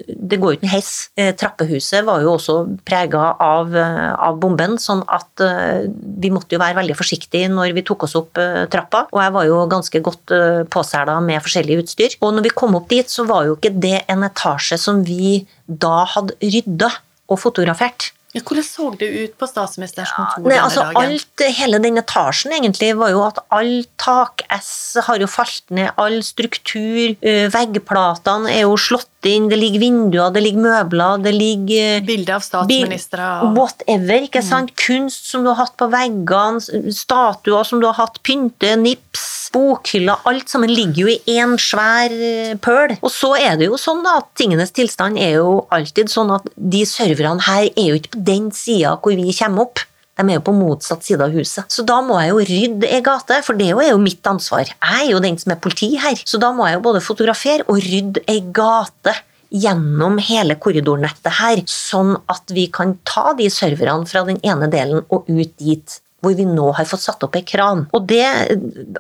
det 0.08 0.39
går 0.39 0.53
jo 0.53 0.60
ikke 0.62 0.68
en 0.70 0.72
heis. 0.72 0.92
Eh, 1.20 1.34
trappehuset 1.36 2.08
var 2.08 2.24
jo 2.24 2.38
også 2.38 2.56
prega 2.88 3.25
av, 3.44 3.75
av, 3.75 4.39
bomben, 4.39 4.77
sånn 4.80 5.03
at 5.12 5.44
vi 6.24 6.32
måtte 6.32 6.56
jo 6.56 6.62
være 6.62 6.77
veldig 6.80 6.96
forsiktige 6.98 7.50
når 7.51 7.75
vi 7.75 7.84
tok 7.84 8.08
oss 8.08 8.15
opp 8.20 8.39
trappa. 8.72 9.10
Og 9.12 9.20
jeg 9.20 9.36
var 9.36 9.50
jo 9.50 9.60
ganske 9.72 10.03
godt 10.08 10.36
påsela 10.72 11.20
med 11.25 11.44
forskjellig 11.44 11.82
utstyr. 11.84 12.15
Og 12.24 12.32
når 12.38 12.48
vi 12.48 12.56
kom 12.56 12.80
opp 12.80 12.88
dit, 12.96 13.12
så 13.12 13.27
var 13.27 13.50
jo 13.50 13.58
ikke 13.60 13.74
det 13.75 14.06
en 14.08 14.24
etasje 14.30 14.80
som 14.80 15.03
vi 15.03 15.44
da 15.67 16.03
hadde 16.15 16.36
rydda 16.41 16.89
og 17.27 17.39
fotografert. 17.39 18.12
Ja, 18.34 18.42
hvordan 18.42 18.66
så 18.66 18.90
det 18.98 19.08
ut 19.13 19.34
på 19.38 19.46
statsministerens 19.46 20.13
kontor 20.18 20.48
ja, 20.50 20.50
nei, 20.50 20.60
altså? 20.63 20.86
Alt, 20.98 21.44
hele 21.54 21.80
den 21.84 22.02
etasjen 22.02 22.56
egentlig 22.58 22.90
var 22.98 23.13
jo 23.13 23.22
at 23.28 23.42
all 23.54 23.84
tak 24.02 24.42
S 24.58 24.98
har 25.06 25.22
jo 25.22 25.30
falt 25.30 25.70
ned, 25.70 25.92
all 26.02 26.18
struktur, 26.25 27.13
eh, 27.22 27.46
veggplatene 27.54 28.50
er 28.50 28.66
jo 28.66 28.78
slått 28.82 29.30
inn, 29.30 29.48
det 29.52 29.60
ligger 29.62 29.84
vinduer, 29.84 30.34
det 30.34 30.44
ligger 30.44 30.66
møbler, 30.66 31.22
det 31.24 31.36
ligger 31.36 32.00
eh, 32.00 32.06
Bilder 32.08 32.40
av 32.40 32.48
statsministre 32.48 33.30
og 33.46 33.60
Whatever, 33.60 34.25
ikke 34.25 34.42
mm. 34.44 34.50
sant. 34.50 34.74
Mm. 34.74 34.82
Kunst 34.84 35.30
som 35.30 35.46
du 35.46 35.52
har 35.54 35.62
hatt 35.62 35.78
på 35.80 35.88
veggene, 35.94 36.90
statuer 36.94 37.70
som 37.70 37.84
du 37.84 37.88
har 37.92 38.00
hatt, 38.02 38.20
pynte, 38.25 38.74
nips, 38.82 39.30
bokhyller, 39.54 40.24
alt 40.30 40.50
sammen 40.50 40.72
ligger 40.74 41.06
jo 41.06 41.13
i 41.13 41.38
én 41.38 41.56
svær 41.62 42.13
eh, 42.13 42.56
pøl. 42.58 42.96
Og 43.02 43.12
så 43.13 43.34
er 43.38 43.60
det 43.60 43.69
jo 43.69 43.78
sånn 43.80 44.02
da, 44.06 44.17
at 44.24 44.32
tingenes 44.39 44.74
tilstand 44.76 45.19
er 45.22 45.38
jo 45.38 45.63
alltid 45.74 46.12
sånn 46.12 46.34
at 46.34 46.48
de 46.58 46.84
serverne 46.89 47.46
her 47.46 47.69
er 47.69 47.89
jo 47.91 48.00
ikke 48.00 48.15
på 48.15 48.22
den 48.25 48.51
sida 48.55 48.95
hvor 49.01 49.15
vi 49.17 49.33
kommer 49.38 49.67
opp. 49.67 49.83
De 50.13 50.27
er 50.29 50.38
jo 50.38 50.43
på 50.45 50.53
motsatt 50.53 51.05
side 51.05 51.25
av 51.25 51.33
huset. 51.33 51.65
Så 51.73 51.86
da 51.89 51.97
må 52.05 52.19
jeg 52.21 52.29
jo 52.29 52.43
rydde 52.49 52.89
ei 52.93 53.01
gate, 53.05 53.39
for 53.45 53.57
det 53.57 53.71
er 53.71 53.89
jo 53.89 54.01
mitt 54.01 54.25
ansvar. 54.29 54.69
Jeg 54.69 55.07
er 55.07 55.09
jo 55.09 55.21
den 55.23 55.39
som 55.41 55.55
er 55.55 55.62
politi 55.63 55.95
her. 55.97 56.19
Så 56.21 56.38
da 56.41 56.51
må 56.53 56.67
jeg 56.69 56.77
jo 56.77 56.83
både 56.86 57.01
fotografere 57.01 57.65
og 57.65 57.81
rydde 57.81 58.21
ei 58.29 58.43
gate 58.53 59.15
gjennom 59.53 60.19
hele 60.21 60.57
korridornettet 60.62 61.33
her, 61.39 61.62
sånn 61.69 62.15
at 62.31 62.53
vi 62.53 62.67
kan 62.73 62.95
ta 63.05 63.36
de 63.38 63.49
serverne 63.53 64.09
fra 64.09 64.23
den 64.29 64.39
ene 64.45 64.69
delen 64.69 65.03
og 65.13 65.29
ut 65.29 65.53
dit 65.62 65.99
hvor 66.23 66.38
vi 66.38 66.45
nå 66.47 66.69
har 66.77 66.88
fått 66.88 67.03
satt 67.03 67.25
opp 67.25 67.36
ei 67.36 67.43
kran. 67.45 67.86
Og 67.93 68.07
det 68.09 68.25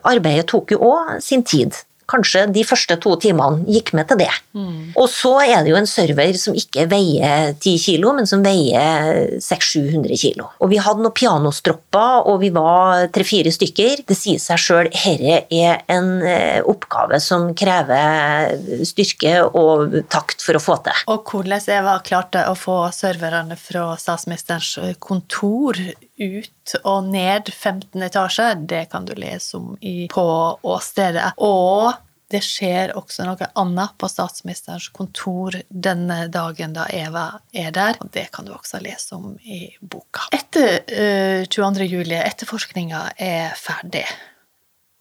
arbeidet 0.03 0.49
tok 0.51 0.75
jo 0.75 0.81
òg 0.91 1.15
sin 1.23 1.45
tid 1.47 1.77
kanskje 2.09 2.45
de 2.53 2.63
første 2.67 2.97
to 3.01 3.15
timene 3.21 3.63
gikk 3.69 3.93
med 3.97 4.09
til 4.09 4.19
det. 4.23 4.31
Mm. 4.53 4.93
Og 4.99 5.07
så 5.11 5.33
er 5.43 5.63
det 5.63 5.73
jo 5.73 5.79
en 5.79 5.89
server 5.89 6.37
som 6.39 6.55
ikke 6.57 6.85
veier 6.91 7.53
10 7.55 7.75
kilo, 7.83 8.13
men 8.17 8.29
som 8.29 8.43
veier 8.45 9.39
600-700 9.41 10.19
kilo. 10.19 10.49
Og 10.63 10.71
vi 10.73 10.81
hadde 10.83 11.03
noen 11.03 11.15
pianostropper, 11.15 12.27
og 12.29 12.41
vi 12.43 12.51
var 12.53 13.07
tre-fire 13.13 13.53
stykker. 13.53 14.05
Det 14.07 14.17
sier 14.17 14.41
seg 14.41 14.61
sjøl, 14.61 14.91
dette 14.93 15.39
er 15.53 15.83
en 15.91 16.09
eh, 16.27 16.59
oppgave 16.69 17.19
som 17.23 17.51
krever 17.57 18.83
styrke 18.87 19.39
og 19.47 19.99
takt 20.13 20.43
for 20.45 20.57
å 20.57 20.63
få 20.63 20.79
til. 20.85 21.05
Og 21.11 21.29
hvordan 21.29 21.69
Eva 21.73 21.97
klarte 22.05 22.45
å 22.49 22.55
få 22.57 22.77
serverne 22.95 23.57
fra 23.59 23.93
statsministerens 23.99 24.97
kontor 25.03 25.77
ut 26.19 26.75
og 26.83 27.09
ned 27.09 27.49
15 27.53 28.03
etasje, 28.05 28.49
det 28.69 28.85
kan 28.91 29.05
du 29.05 29.13
lese 29.17 29.57
om 29.57 29.77
i, 29.81 30.07
på 30.11 30.25
åstedet. 30.61 31.33
Og 31.41 31.93
det 32.33 32.41
skjer 32.45 32.95
også 32.97 33.27
noe 33.27 33.47
annet 33.59 33.93
på 34.01 34.09
statsministerens 34.09 34.87
kontor 34.95 35.59
denne 35.69 36.25
dagen 36.33 36.73
da 36.73 36.87
Eva 36.93 37.27
er 37.53 37.73
der, 37.75 37.99
og 38.01 38.09
det 38.15 38.29
kan 38.33 38.47
du 38.47 38.53
også 38.55 38.81
lese 38.81 39.17
om 39.17 39.35
i 39.41 39.67
boka. 39.81 40.25
Etter 40.33 40.79
uh, 40.89 41.43
22. 41.45 41.89
juli, 41.91 42.17
etterforskninga 42.17 43.03
er 43.21 43.53
ferdig, 43.59 44.05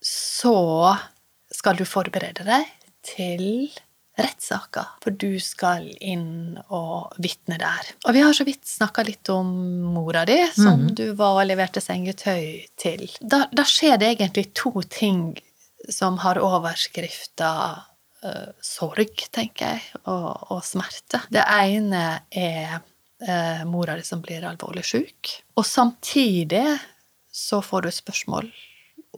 så 0.05 0.92
skal 1.53 1.79
du 1.79 1.87
forberede 1.88 2.44
deg 2.48 2.68
til 3.07 3.72
rettssaker, 4.18 4.90
for 5.03 5.14
du 5.16 5.40
skal 5.40 5.87
inn 6.01 6.59
og 6.68 7.14
vitne 7.22 7.57
der. 7.61 7.92
Og 8.05 8.16
vi 8.16 8.25
har 8.25 8.35
så 8.37 8.44
vidt 8.44 8.66
snakka 8.68 9.05
litt 9.07 9.31
om 9.33 9.48
mora 9.94 10.27
di, 10.29 10.37
som 10.57 10.85
mm. 10.85 10.90
du 10.98 11.05
var 11.18 11.40
og 11.40 11.48
leverte 11.48 11.81
sengetøy 11.81 12.66
til. 12.81 13.07
Da, 13.20 13.46
da, 13.53 13.64
skjer 13.68 13.96
det 14.01 14.12
egentlig 14.12 14.51
to 14.59 14.75
ting 14.92 15.38
som 15.88 16.20
har 16.22 16.40
overskrifta 16.42 17.53
uh, 17.81 18.51
sorg, 18.62 19.25
tenker 19.33 19.79
jeg, 19.79 20.03
og, 20.05 20.29
og, 20.53 20.61
smerte. 20.66 21.25
Det 21.33 21.46
ene 21.48 22.05
er 22.29 22.77
uh, 22.79 23.64
mora 23.68 23.96
di 23.96 24.05
som 24.07 24.20
blir 24.25 24.44
alvorlig 24.46 24.85
sjuk, 24.87 25.33
og 25.57 25.66
samtidig 25.66 26.66
så 27.33 27.62
får 27.64 27.88
du 27.88 27.94
spørsmål 27.96 28.53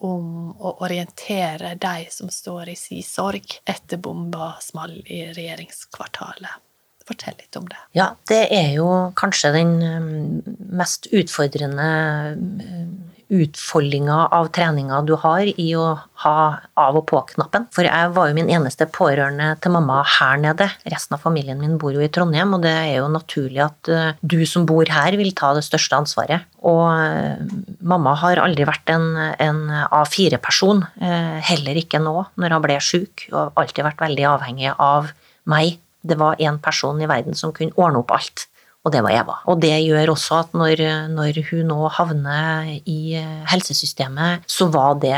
om 0.00 0.50
å 0.58 0.74
orientere 0.84 1.74
de 1.80 2.06
som 2.10 2.30
står 2.30 2.72
i 2.72 2.76
si 2.78 3.00
sorg 3.06 3.58
etter 3.64 4.00
bomba 4.02 4.54
small 4.64 4.96
i 5.06 5.26
regjeringskvartalet. 5.32 6.62
Fortell 7.04 7.36
litt 7.36 7.56
om 7.60 7.66
det. 7.68 7.80
Ja, 7.92 8.14
det 8.30 8.46
er 8.56 8.70
jo 8.78 8.88
kanskje 9.18 9.52
den 9.58 9.74
um, 9.84 10.06
mest 10.72 11.10
utfordrende 11.12 11.88
um, 12.40 12.94
utfoldinga 13.32 14.16
av 14.34 14.48
treninga 14.54 15.00
du 15.06 15.14
har 15.20 15.46
i 15.46 15.68
å 15.78 15.86
ha 16.24 16.38
av 16.80 16.98
og 16.98 17.04
på-knappen. 17.10 17.66
For 17.74 17.86
jeg 17.86 18.12
var 18.16 18.30
jo 18.30 18.36
min 18.36 18.50
eneste 18.52 18.86
pårørende 18.90 19.54
til 19.62 19.74
mamma 19.74 20.00
her 20.16 20.40
nede. 20.42 20.68
Resten 20.90 21.16
av 21.16 21.24
familien 21.24 21.60
min 21.60 21.76
bor 21.80 21.94
jo 21.94 22.02
i 22.04 22.10
Trondheim, 22.12 22.54
og 22.56 22.64
det 22.64 22.72
er 22.72 22.98
jo 22.98 23.10
naturlig 23.12 23.62
at 23.64 23.90
uh, 23.92 24.12
du 24.20 24.40
som 24.48 24.66
bor 24.68 24.88
her, 24.90 25.18
vil 25.20 25.34
ta 25.36 25.52
det 25.56 25.64
største 25.66 25.98
ansvaret. 25.98 26.46
Og 26.64 26.84
uh, 26.86 27.44
mamma 27.80 28.16
har 28.22 28.42
aldri 28.42 28.66
vært 28.68 28.94
en, 28.94 29.10
en 29.42 29.62
A4-person, 29.88 30.84
uh, 31.02 31.36
heller 31.50 31.80
ikke 31.80 32.02
nå 32.02 32.16
når 32.40 32.56
hun 32.56 32.66
ble 32.66 32.80
sjuk, 32.84 33.28
og 33.32 33.54
alltid 33.60 33.88
vært 33.88 34.04
veldig 34.06 34.28
avhengig 34.36 34.74
av 34.78 35.12
meg. 35.50 35.78
Det 36.04 36.18
var 36.20 36.40
én 36.42 36.58
person 36.60 37.00
i 37.00 37.08
verden 37.08 37.36
som 37.38 37.54
kunne 37.56 37.74
ordne 37.80 38.04
opp 38.04 38.12
alt. 38.14 38.48
Og 38.84 38.92
det 38.92 39.00
var 39.00 39.14
Eva. 39.16 39.34
Og 39.48 39.60
det 39.62 39.72
gjør 39.80 40.10
også 40.12 40.38
at 40.42 40.56
når, 40.56 40.80
når, 41.08 41.38
hun 41.48 41.70
nå 41.72 41.88
havner 41.96 42.68
i 42.84 43.16
helsesystemet, 43.48 44.44
så 44.50 44.68
var 44.72 44.98
det 45.00 45.16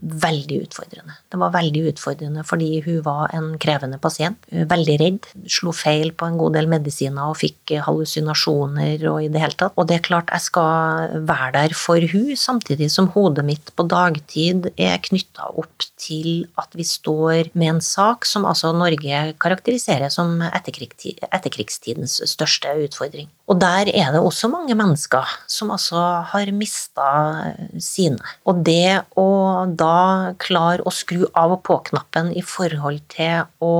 veldig 0.00 0.62
utfordrende. 0.64 1.18
Det 1.28 1.40
var 1.40 1.52
veldig 1.52 1.82
utfordrende 1.90 2.44
fordi 2.48 2.80
hun 2.86 3.02
var 3.04 3.34
en 3.36 3.50
krevende 3.60 3.98
pasient. 4.00 4.48
Veldig 4.48 4.96
redd. 5.02 5.28
Slo 5.52 5.74
feil 5.76 6.14
på 6.16 6.30
en 6.30 6.38
god 6.40 6.56
del 6.56 6.70
medisiner 6.72 7.28
og 7.28 7.36
fikk 7.42 7.74
hallusinasjoner 7.84 9.04
og 9.10 9.20
i 9.26 9.28
det 9.28 9.44
hele 9.44 9.58
tatt. 9.60 9.76
Og 9.76 9.90
det 9.90 9.98
er 9.98 10.08
klart 10.08 10.32
jeg 10.32 10.46
skal 10.46 11.20
være 11.28 11.50
der 11.58 11.76
for 11.76 12.08
hun, 12.14 12.32
samtidig 12.40 12.88
som 12.94 13.10
hodet 13.12 13.44
mitt 13.44 13.74
på 13.76 13.84
dagtid 13.90 14.70
er 14.80 14.96
knytta 15.04 15.50
opp 15.52 15.90
til 16.00 16.46
at 16.60 16.72
vi 16.72 16.88
står 16.88 17.52
med 17.52 17.76
en 17.76 17.84
sak 17.84 18.24
som 18.28 18.48
altså 18.48 18.72
Norge 18.72 19.22
karakteriserer 19.44 20.08
som 20.12 20.40
etterkrigstidens 20.48 22.22
største 22.32 22.72
utfordring 22.72 22.93
utfordring. 22.94 23.28
Og 23.48 23.58
der 23.60 23.90
er 23.92 24.12
det 24.14 24.22
også 24.22 24.48
mange 24.48 24.74
mennesker 24.74 25.26
som 25.50 25.70
altså 25.74 26.00
har 26.30 26.52
mista 26.52 27.54
sine. 27.78 28.22
Og 28.46 28.62
det 28.64 29.04
å 29.16 29.66
da 29.68 30.34
klare 30.38 30.84
å 30.84 30.92
skru 30.94 31.26
av 31.34 31.58
og 31.58 31.62
på-knappen 31.66 32.32
i 32.34 32.42
forhold 32.42 33.02
til 33.12 33.44
å 33.60 33.74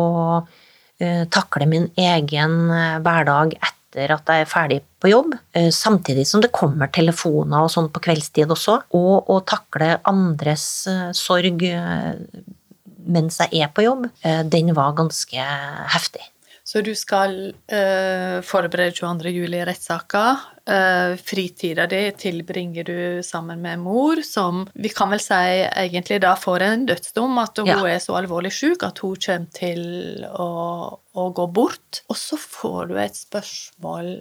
uh, 0.45 1.25
takle 1.31 1.67
min 1.67 1.89
egen 1.97 2.59
eh, 2.71 2.99
hverdag 3.03 3.57
etter 3.59 4.11
at 4.11 4.27
jeg 4.27 4.43
er 4.43 4.51
ferdig 4.51 4.81
på 5.01 5.11
jobb, 5.13 5.35
uh, 5.57 5.71
samtidig 5.71 6.27
som 6.29 6.43
det 6.43 6.53
kommer 6.55 6.91
telefoner 6.93 7.65
og 7.65 7.73
sånn 7.73 7.91
på 7.95 8.03
kveldstid 8.05 8.51
også, 8.51 8.81
og 8.99 9.31
å 9.31 9.41
takle 9.47 9.97
andres 10.05 10.67
uh, 10.91 11.09
sorg 11.17 11.65
mens 13.05 13.37
jeg 13.37 13.61
er 13.61 13.69
på 13.69 13.83
jobb, 13.85 14.07
den 14.49 14.71
var 14.73 14.95
ganske 14.97 15.43
heftig. 15.93 16.23
Så 16.65 16.81
du 16.81 16.95
skal 16.97 17.35
uh, 17.53 18.39
forberede 18.41 18.95
22. 18.97 19.33
juli-rettssaka. 19.37 20.25
Uh, 20.65 20.75
eh, 20.75 21.17
fritida 21.21 21.85
di 21.87 21.99
tilbringer 22.17 22.87
du 22.89 23.23
sammen 23.23 23.61
med 23.61 23.83
mor, 23.85 24.23
som 24.25 24.63
vi 24.73 24.89
kan 24.89 25.13
vel 25.13 25.21
si 25.21 25.37
egentlig 25.69 26.23
da 26.25 26.33
får 26.41 26.65
en 26.65 26.87
dødsdom, 26.89 27.37
at 27.43 27.61
hun 27.61 27.69
ja. 27.69 27.77
er 27.85 28.01
så 28.01 28.17
alvorlig 28.17 28.55
syk 28.57 28.87
at 28.89 29.03
hun 29.05 29.21
kommer 29.21 29.53
til 29.53 30.25
å, 30.25 30.49
å, 30.97 31.29
gå 31.37 31.47
bort. 31.53 32.01
Og 32.09 32.17
så 32.17 32.41
får 32.41 32.95
du 32.95 32.97
et 33.03 33.21
spørsmål 33.21 34.15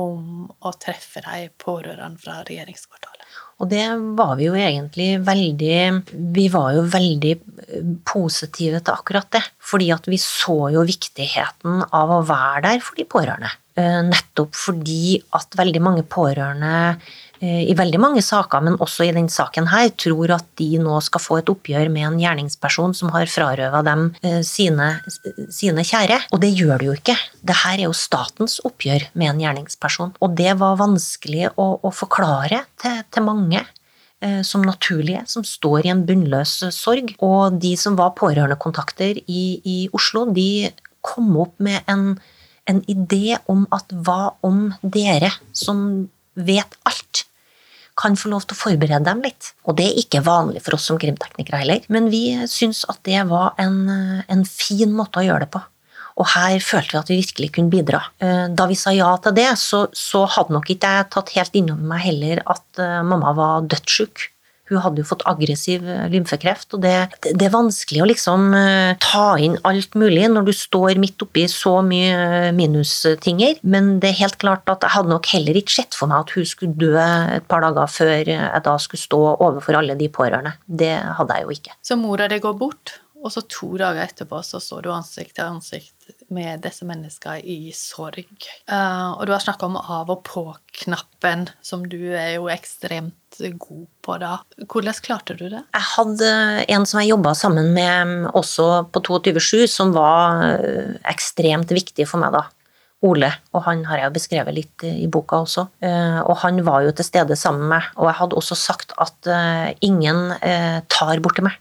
om 0.00 0.48
å 0.48 0.72
treffe 0.80 1.20
de 1.28 1.50
pårørende 1.60 2.24
fra 2.24 2.40
regjeringskvartalet. 2.48 3.41
Og 3.62 3.70
det 3.70 3.84
var 4.18 4.34
vi 4.40 4.48
jo 4.48 4.58
egentlig 4.58 5.20
veldig 5.22 5.76
Vi 6.34 6.48
var 6.50 6.72
jo 6.74 6.82
veldig 6.90 7.32
eh, 7.38 7.90
positive 8.08 8.82
til 8.82 8.94
akkurat 8.96 9.30
det. 9.38 9.42
Fordi 9.62 9.92
at 9.94 10.08
vi 10.10 10.18
så 10.20 10.58
jo 10.74 10.86
viktigheten 10.88 11.84
av 11.94 12.10
å 12.10 12.24
være 12.26 12.64
der 12.66 12.82
for 12.82 12.98
de 12.98 13.06
pårørende. 13.06 13.52
Eh, 13.76 14.00
nettopp 14.04 14.56
fordi 14.58 15.16
at 15.36 15.54
veldig 15.56 15.80
mange 15.80 16.02
pårørende 16.04 16.74
Eh, 17.42 17.64
i 17.66 17.74
veldig 17.74 17.98
mange 17.98 18.22
saker, 18.22 18.62
men 18.62 18.76
også 18.84 19.02
i 19.02 19.12
denne 19.14 19.32
saken 19.32 19.66
her, 19.72 19.88
tror 19.98 20.30
at 20.36 20.44
de 20.60 20.68
nå 20.78 21.00
skal 21.02 21.22
få 21.24 21.40
et 21.40 21.50
oppgjør 21.50 21.88
med 21.90 22.06
en 22.06 22.20
gjerningsperson 22.20 22.94
som 22.94 23.10
har 23.10 23.26
frarøva 23.26 23.80
dem 23.82 24.04
eh, 24.22 24.44
sine, 24.46 24.92
sine, 25.50 25.82
kjære. 25.82 26.20
Og 26.30 26.42
det 26.44 26.52
gjør 26.54 26.76
det 26.78 26.86
jo 26.86 26.94
ikke. 27.00 27.16
Dette 27.42 27.72
er 27.72 27.82
jo 27.88 27.96
statens 27.98 28.60
oppgjør 28.62 29.08
med 29.18 29.32
en 29.32 29.42
gjerningsperson. 29.42 30.14
Og 30.22 30.36
det 30.38 30.54
var 30.60 30.78
vanskelig 30.78 31.50
å, 31.56 31.66
å 31.82 31.90
forklare 31.90 32.62
til, 32.82 33.02
til 33.10 33.26
mange 33.26 33.66
som 34.46 34.62
naturlige, 34.62 35.24
som 35.26 35.42
står 35.42 35.88
i 35.88 35.90
en 35.90 36.04
bunnløs 36.06 36.52
sorg. 36.70 37.08
Og 37.26 37.56
de 37.58 37.72
som 37.74 37.96
var 37.98 38.12
pårørendekontakter 38.20 39.18
i, 39.26 39.42
i 39.66 39.78
Oslo, 39.98 40.28
de 40.30 40.68
kom 41.02 41.34
opp 41.42 41.56
med 41.58 41.82
en, 41.90 42.12
en 42.70 42.80
idé 42.90 43.36
om 43.50 43.64
at 43.74 43.90
hva 44.06 44.34
om 44.46 44.70
dere 44.82 45.32
som 45.56 46.08
vet 46.34 46.78
alt, 46.88 47.26
kan 47.98 48.16
få 48.16 48.30
lov 48.32 48.46
til 48.46 48.56
å 48.56 48.60
forberede 48.62 49.04
dem 49.04 49.20
litt. 49.24 49.50
Og 49.68 49.76
det 49.76 49.90
er 49.90 49.98
ikke 50.00 50.22
vanlig 50.24 50.62
for 50.64 50.78
oss 50.78 50.86
som 50.88 51.00
krimteknikere 51.00 51.60
heller, 51.60 51.82
men 51.92 52.08
vi 52.12 52.24
syns 52.48 52.86
at 52.88 53.02
det 53.04 53.20
var 53.28 53.52
en, 53.60 53.84
en 54.24 54.44
fin 54.48 54.94
måte 54.96 55.20
å 55.20 55.26
gjøre 55.26 55.44
det 55.44 55.52
på. 55.52 55.60
Og 56.20 56.28
her 56.34 56.58
følte 56.60 56.92
vi 56.92 57.00
at 57.00 57.10
vi 57.12 57.20
virkelig 57.20 57.50
kunne 57.56 57.72
bidra. 57.72 58.02
Eh, 58.20 58.46
da 58.52 58.66
vi 58.68 58.76
sa 58.76 58.92
ja 58.92 59.10
til 59.24 59.36
det, 59.36 59.48
så, 59.60 59.86
så 59.96 60.24
hadde 60.28 60.56
nok 60.56 60.68
ikke 60.72 60.90
jeg 60.96 61.08
tatt 61.12 61.32
helt 61.36 61.56
innover 61.56 61.88
meg 61.94 62.04
heller 62.04 62.42
at 62.52 62.82
eh, 62.82 62.98
mamma 63.06 63.32
var 63.36 63.68
dødssyk. 63.72 64.26
Hun 64.72 64.80
hadde 64.80 65.02
jo 65.02 65.08
fått 65.08 65.24
aggressiv 65.28 65.84
eh, 65.84 66.06
lymfekreft, 66.12 66.70
og 66.76 66.82
det, 66.84 66.94
det, 67.28 67.46
er 67.46 67.52
vanskelig 67.52 68.02
å 68.02 68.08
liksom 68.08 68.48
uh, 68.56 68.94
ta 69.02 69.26
inn 69.42 69.58
alt 69.68 69.96
mulig 69.98 70.24
når 70.32 70.48
du 70.48 70.52
står 70.56 71.00
midt 71.02 71.22
oppi 71.24 71.44
så 71.50 71.76
mye 71.84 72.16
uh, 72.16 72.48
minustinger. 72.56 73.60
Men 73.62 73.98
det 74.02 74.12
er 74.12 74.20
helt 74.24 74.40
klart 74.42 74.68
at 74.72 74.86
jeg 74.86 74.96
hadde 74.96 75.12
nok 75.12 75.28
heller 75.34 75.60
ikke 75.60 75.76
sett 75.82 75.98
for 75.98 76.10
meg 76.10 76.24
at 76.24 76.34
hun 76.36 76.48
skulle 76.48 76.78
dø 76.80 76.96
et 76.96 77.46
par 77.50 77.64
dager 77.64 77.92
før 77.92 78.32
jeg 78.32 78.64
da 78.64 78.74
skulle 78.80 79.04
stå 79.04 79.22
overfor 79.34 79.78
alle 79.78 79.96
de 79.98 80.08
pårørende. 80.12 80.56
Det 80.66 80.94
hadde 81.20 81.38
jeg 81.38 81.46
jo 81.46 81.56
ikke. 81.60 81.78
Så 81.84 82.00
mora 82.00 82.28
di 82.30 82.40
går 82.42 82.58
bort? 82.58 82.96
Og 83.22 83.30
så 83.30 83.44
to 83.46 83.70
dager 83.78 84.02
etterpå 84.02 84.40
så 84.42 84.58
står 84.60 84.82
du 84.82 84.90
ansikt 84.90 85.36
til 85.36 85.46
ansikt 85.46 86.10
med 86.34 86.64
disse 86.64 86.86
menneskene 86.88 87.38
i 87.46 87.70
sorg. 87.76 88.26
Uh, 88.66 89.14
og 89.14 89.26
du 89.28 89.34
har 89.34 89.42
snakka 89.44 89.68
om 89.68 89.78
av 89.78 90.10
og 90.10 90.24
på-knappen, 90.26 91.46
som 91.62 91.86
du 91.86 92.00
er 92.18 92.34
jo 92.36 92.50
ekstremt 92.52 93.14
god 93.40 93.84
på 94.04 94.16
da. 94.22 94.32
Hvordan 94.66 94.98
klarte 95.04 95.36
du 95.38 95.44
det? 95.48 95.60
Jeg 95.60 95.86
hadde 95.92 96.32
en 96.74 96.86
som 96.88 97.00
jeg 97.00 97.12
jobba 97.12 97.34
sammen 97.38 97.70
med 97.74 98.28
også 98.38 98.68
på 98.92 99.02
22.7, 99.08 99.66
som 99.70 99.94
var 99.96 100.42
eh, 100.48 100.96
ekstremt 101.12 101.72
viktig 101.74 102.08
for 102.08 102.22
meg 102.22 102.34
da. 102.36 102.46
Ole, 103.02 103.32
og 103.50 103.64
han 103.66 103.80
har 103.88 103.98
jeg 103.98 104.06
jo 104.06 104.14
beskrevet 104.14 104.54
litt 104.54 104.84
i 104.86 105.08
boka 105.10 105.40
også. 105.42 105.66
Eh, 105.82 106.20
og 106.22 106.36
han 106.44 106.62
var 106.66 106.84
jo 106.86 106.94
til 106.94 107.08
stede 107.08 107.38
sammen 107.38 107.64
med 107.66 107.74
meg, 107.76 107.88
og 107.98 108.10
jeg 108.10 108.18
hadde 108.20 108.38
også 108.38 108.58
sagt 108.58 108.94
at 109.02 109.30
ingen 109.82 110.28
tar 110.92 111.22
borti 111.24 111.44
meg. 111.46 111.58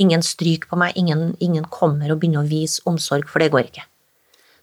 Ingen 0.00 0.24
stryker 0.26 0.72
på 0.72 0.78
meg, 0.80 0.96
ingen, 0.98 1.34
ingen 1.44 1.66
kommer 1.70 2.10
og 2.10 2.22
begynner 2.22 2.42
å 2.42 2.48
vise 2.48 2.82
omsorg, 2.88 3.28
for 3.30 3.44
det 3.44 3.52
går 3.52 3.68
ikke. 3.68 3.84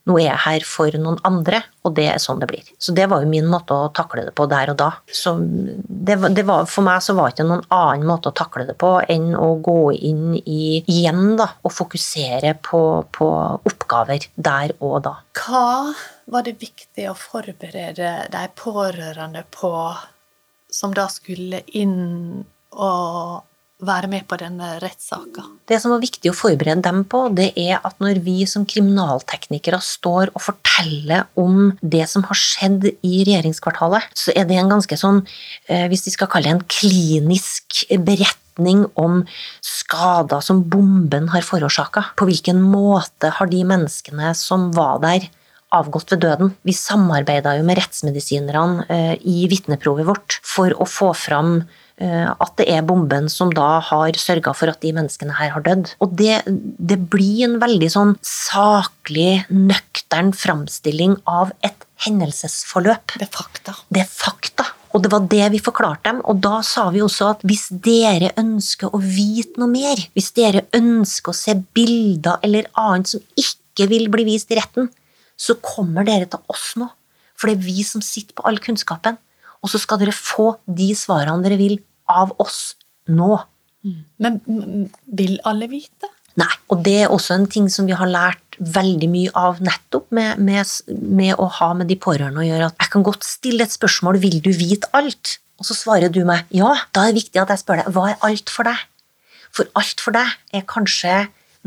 Nå 0.10 0.16
er 0.18 0.32
jeg 0.32 0.42
her 0.46 0.64
for 0.66 0.96
noen 0.98 1.20
andre, 1.28 1.60
og 1.86 1.94
det 1.98 2.08
er 2.10 2.22
sånn 2.22 2.40
det 2.42 2.48
blir. 2.50 2.70
Så 2.82 2.94
det 2.98 3.06
var 3.12 3.22
jo 3.22 3.30
min 3.30 3.46
måte 3.50 3.76
å 3.76 3.92
takle 3.94 4.24
det 4.26 4.34
på 4.38 4.48
der 4.50 4.72
og 4.74 4.80
da. 4.80 4.90
Så 5.06 5.36
det, 5.38 6.18
det 6.34 6.46
var, 6.48 6.66
for 6.70 6.86
meg 6.88 7.04
så 7.06 7.14
var 7.18 7.30
det 7.30 7.38
ikke 7.38 7.50
noen 7.52 7.68
annen 7.78 8.08
måte 8.10 8.32
å 8.32 8.38
takle 8.38 8.66
det 8.70 8.78
på 8.82 8.96
enn 9.14 9.36
å 9.38 9.52
gå 9.62 9.78
inn 9.94 10.40
i 10.42 10.82
igjen 10.82 11.36
da, 11.38 11.52
og 11.62 11.76
fokusere 11.76 12.56
på, 12.66 12.82
på 13.14 13.30
oppgaver 13.70 14.26
der 14.36 14.74
og 14.80 15.04
da. 15.06 15.20
Hva 15.38 15.94
var 16.32 16.48
det 16.48 16.58
viktig 16.62 17.06
å 17.12 17.18
forberede 17.18 18.16
de 18.34 18.44
pårørende 18.58 19.46
på, 19.54 19.76
som 20.72 20.98
da 20.98 21.06
skulle 21.12 21.62
inn 21.78 22.42
og 22.72 23.42
være 23.82 24.10
med 24.12 24.28
på 24.30 24.38
denne 24.40 24.76
rettssaka. 24.82 25.44
Det 25.70 25.80
som 25.82 25.94
var 25.94 26.04
viktig 26.04 26.30
å 26.32 26.38
forberede 26.38 26.84
dem 26.86 27.04
på, 27.10 27.24
det 27.34 27.50
er 27.60 27.80
at 27.82 27.98
når 28.04 28.22
vi 28.26 28.44
som 28.50 28.66
kriminalteknikere 28.70 29.80
står 29.84 30.34
og 30.36 30.44
forteller 30.46 31.26
om 31.40 31.72
det 31.82 32.06
som 32.12 32.26
har 32.30 32.38
skjedd 32.38 32.92
i 32.92 33.24
regjeringskvartalet, 33.26 34.12
så 34.18 34.36
er 34.36 34.48
det 34.50 34.60
en 34.62 34.72
ganske 34.76 35.00
sånn, 35.00 35.24
eh, 35.68 35.88
hvis 35.92 36.06
vi 36.08 36.16
skal 36.16 36.30
kalle 36.32 36.52
det 36.52 36.56
en 36.60 36.70
klinisk 36.70 37.84
beretning 38.06 38.86
om 39.00 39.24
skader 39.66 40.46
som 40.46 40.64
bomben 40.70 41.32
har 41.34 41.46
forårsaka. 41.46 42.12
På 42.16 42.30
hvilken 42.30 42.62
måte 42.62 43.34
har 43.34 43.50
de 43.50 43.64
menneskene 43.66 44.36
som 44.38 44.70
var 44.78 45.02
der, 45.02 45.30
avgått 45.72 46.12
ved 46.12 46.20
døden. 46.26 46.50
Vi 46.68 46.74
samarbeida 46.76 47.56
jo 47.56 47.64
med 47.64 47.80
rettsmedisinerne 47.80 48.86
eh, 48.92 49.14
i 49.24 49.46
vitneprovet 49.48 50.04
vårt 50.10 50.40
for 50.44 50.76
å 50.76 50.84
få 50.84 51.14
fram 51.16 51.62
at 52.02 52.56
det 52.58 52.66
er 52.74 52.86
bomben 52.88 53.28
som 53.30 53.52
da 53.54 53.76
har 53.86 54.18
sørga 54.18 54.56
for 54.58 54.72
at 54.72 54.82
de 54.82 54.94
menneskene 54.96 55.36
her 55.38 55.54
har 55.54 55.66
dødd. 55.66 55.94
Og 56.02 56.16
det, 56.18 56.42
det 56.48 56.98
blir 57.14 57.46
en 57.46 57.60
veldig 57.62 57.90
sånn 57.94 58.16
saklig, 58.26 59.44
nøktern 59.54 60.34
framstilling 60.34 61.20
av 61.30 61.54
et 61.66 61.86
hendelsesforløp. 62.06 63.18
Det 63.20 63.28
er 63.28 63.34
fakta. 63.36 63.76
Det 63.94 64.04
er 64.04 64.10
fakta. 64.10 64.68
Og 64.92 65.04
det 65.04 65.12
var 65.14 65.28
det 65.32 65.46
vi 65.54 65.62
forklarte 65.64 66.10
dem, 66.10 66.18
og 66.28 66.42
da 66.44 66.58
sa 66.68 66.90
vi 66.92 67.00
også 67.04 67.30
at 67.32 67.44
hvis 67.48 67.70
dere 67.84 68.34
ønsker 68.40 68.92
å 68.92 69.00
vite 69.00 69.62
noe 69.62 69.72
mer, 69.72 70.02
hvis 70.18 70.34
dere 70.36 70.66
ønsker 70.76 71.32
å 71.32 71.38
se 71.38 71.56
bilder 71.78 72.42
eller 72.44 72.68
annet 72.80 73.14
som 73.14 73.24
ikke 73.40 73.88
vil 73.92 74.10
bli 74.12 74.26
vist 74.28 74.52
i 74.52 74.58
retten, 74.60 74.90
så 75.40 75.56
kommer 75.64 76.06
dere 76.08 76.28
til 76.30 76.44
oss 76.52 76.74
nå. 76.80 76.90
For 77.40 77.50
det 77.50 77.58
er 77.58 77.70
vi 77.70 77.86
som 77.88 78.04
sitter 78.04 78.36
på 78.38 78.46
all 78.46 78.60
kunnskapen. 78.62 79.16
Og 79.62 79.72
så 79.72 79.80
skal 79.82 80.02
dere 80.02 80.14
få 80.14 80.56
de 80.66 80.92
svarene 80.98 81.42
dere 81.46 81.58
vil 81.60 81.80
av 82.12 82.34
oss 82.42 82.76
nå. 83.12 83.38
Mm. 83.86 84.02
Men 84.22 84.42
vil 85.06 85.40
alle 85.48 85.70
vite? 85.72 86.10
Nei, 86.40 86.52
og 86.72 86.84
det 86.86 86.96
er 87.04 87.12
også 87.12 87.36
en 87.36 87.48
ting 87.52 87.68
som 87.72 87.88
vi 87.90 87.96
har 87.98 88.08
lært 88.08 88.56
veldig 88.62 89.10
mye 89.12 89.32
av 89.36 89.60
nettopp 89.64 90.14
med, 90.16 90.40
med, 90.40 90.70
med, 90.88 91.34
å 91.36 91.48
ha 91.58 91.72
med 91.76 91.90
de 91.92 91.98
pårørende 92.00 92.44
å 92.44 92.48
gjøre. 92.48 92.70
At 92.72 92.86
jeg 92.86 92.94
kan 92.94 93.06
godt 93.08 93.28
stille 93.28 93.66
et 93.66 93.74
spørsmål 93.74 94.22
vil 94.24 94.40
du 94.44 94.52
vite 94.56 94.88
alt? 94.96 95.40
Og 95.60 95.68
så 95.68 95.76
svarer 95.78 96.14
du 96.14 96.24
meg 96.26 96.48
ja. 96.56 96.72
Da 96.96 97.04
er 97.04 97.12
det 97.12 97.22
viktig 97.22 97.42
at 97.42 97.52
jeg 97.54 97.62
spør 97.62 97.82
deg 97.82 97.92
hva 97.94 98.08
er 98.14 98.24
alt 98.28 98.54
for 98.54 98.70
deg? 98.70 98.80
For 99.52 99.68
alt 99.78 100.02
for 100.02 100.16
deg 100.16 100.56
er 100.56 100.66
kanskje 100.70 101.18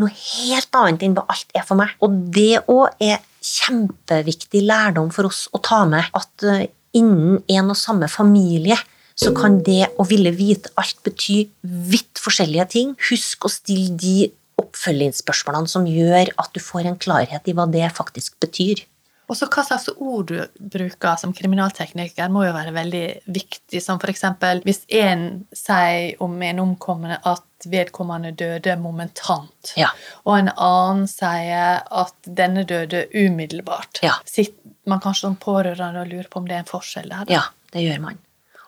noe 0.01 0.11
helt 0.11 0.79
annet 0.81 1.05
enn 1.05 1.15
hva 1.15 1.27
alt 1.31 1.53
er 1.55 1.67
for 1.67 1.79
meg. 1.79 1.93
Og 2.03 2.17
det 2.35 2.65
òg 2.73 3.05
er 3.05 3.21
kjempeviktig 3.45 4.65
lærdom 4.65 5.13
for 5.15 5.29
oss 5.29 5.45
å 5.53 5.61
ta 5.63 5.85
med. 5.87 6.09
At 6.17 6.47
eh, 6.49 6.67
innen 6.97 7.43
en 7.53 7.75
og 7.75 7.79
samme 7.79 8.09
familie 8.11 8.79
så 9.15 9.31
kan 9.37 9.61
det 9.67 9.89
å 10.01 10.07
ville 10.09 10.33
vite 10.35 10.73
alt 10.81 10.99
bety 11.07 11.45
vidt 11.63 12.19
forskjellige 12.23 12.67
ting. 12.75 12.97
Husk 13.11 13.47
å 13.47 13.53
stille 13.53 13.95
de 14.01 14.33
oppfølgingsspørsmålene 14.61 15.71
som 15.71 15.87
gjør 15.89 16.33
at 16.41 16.51
du 16.55 16.61
får 16.63 16.89
en 16.91 16.99
klarhet 17.01 17.47
i 17.51 17.55
hva 17.57 17.67
det 17.71 17.87
faktisk 17.95 18.37
betyr. 18.43 18.85
Og 19.25 19.39
så 19.39 19.47
Hva 19.49 19.63
slags 19.65 19.87
ord 19.97 20.27
du 20.29 20.41
bruker 20.61 21.17
som 21.17 21.33
kriminaltekniker, 21.33 22.29
må 22.29 22.43
jo 22.45 22.53
være 22.53 22.75
veldig 22.77 23.05
viktig. 23.33 23.81
Som 23.81 23.97
f.eks. 23.97 24.21
hvis 24.67 24.83
en 25.01 25.23
sier 25.57 26.21
om 26.21 26.35
en 26.45 26.61
omkommende 26.61 27.17
at 27.25 27.45
vedkommende 27.65 28.35
døde 28.37 28.77
momentant, 28.77 29.73
Ja. 29.81 29.89
og 30.27 30.39
en 30.43 30.51
annen 30.53 31.07
sier 31.09 31.81
at 31.91 32.15
denne 32.29 32.67
døde 32.69 33.07
umiddelbart. 33.15 34.03
Ja. 34.05 34.19
Sitter 34.29 34.61
man 34.85 35.01
kanskje 35.01 35.25
som 35.31 35.37
pårørende 35.41 36.03
og 36.05 36.13
lurer 36.13 36.29
på 36.29 36.43
om 36.43 36.45
det 36.51 36.59
er 36.59 36.67
en 36.67 36.69
forskjell 36.69 37.09
der? 37.09 37.25
da? 37.25 37.33
Ja, 37.33 37.43
det 37.73 37.87
gjør 37.89 38.01
man. 38.05 38.19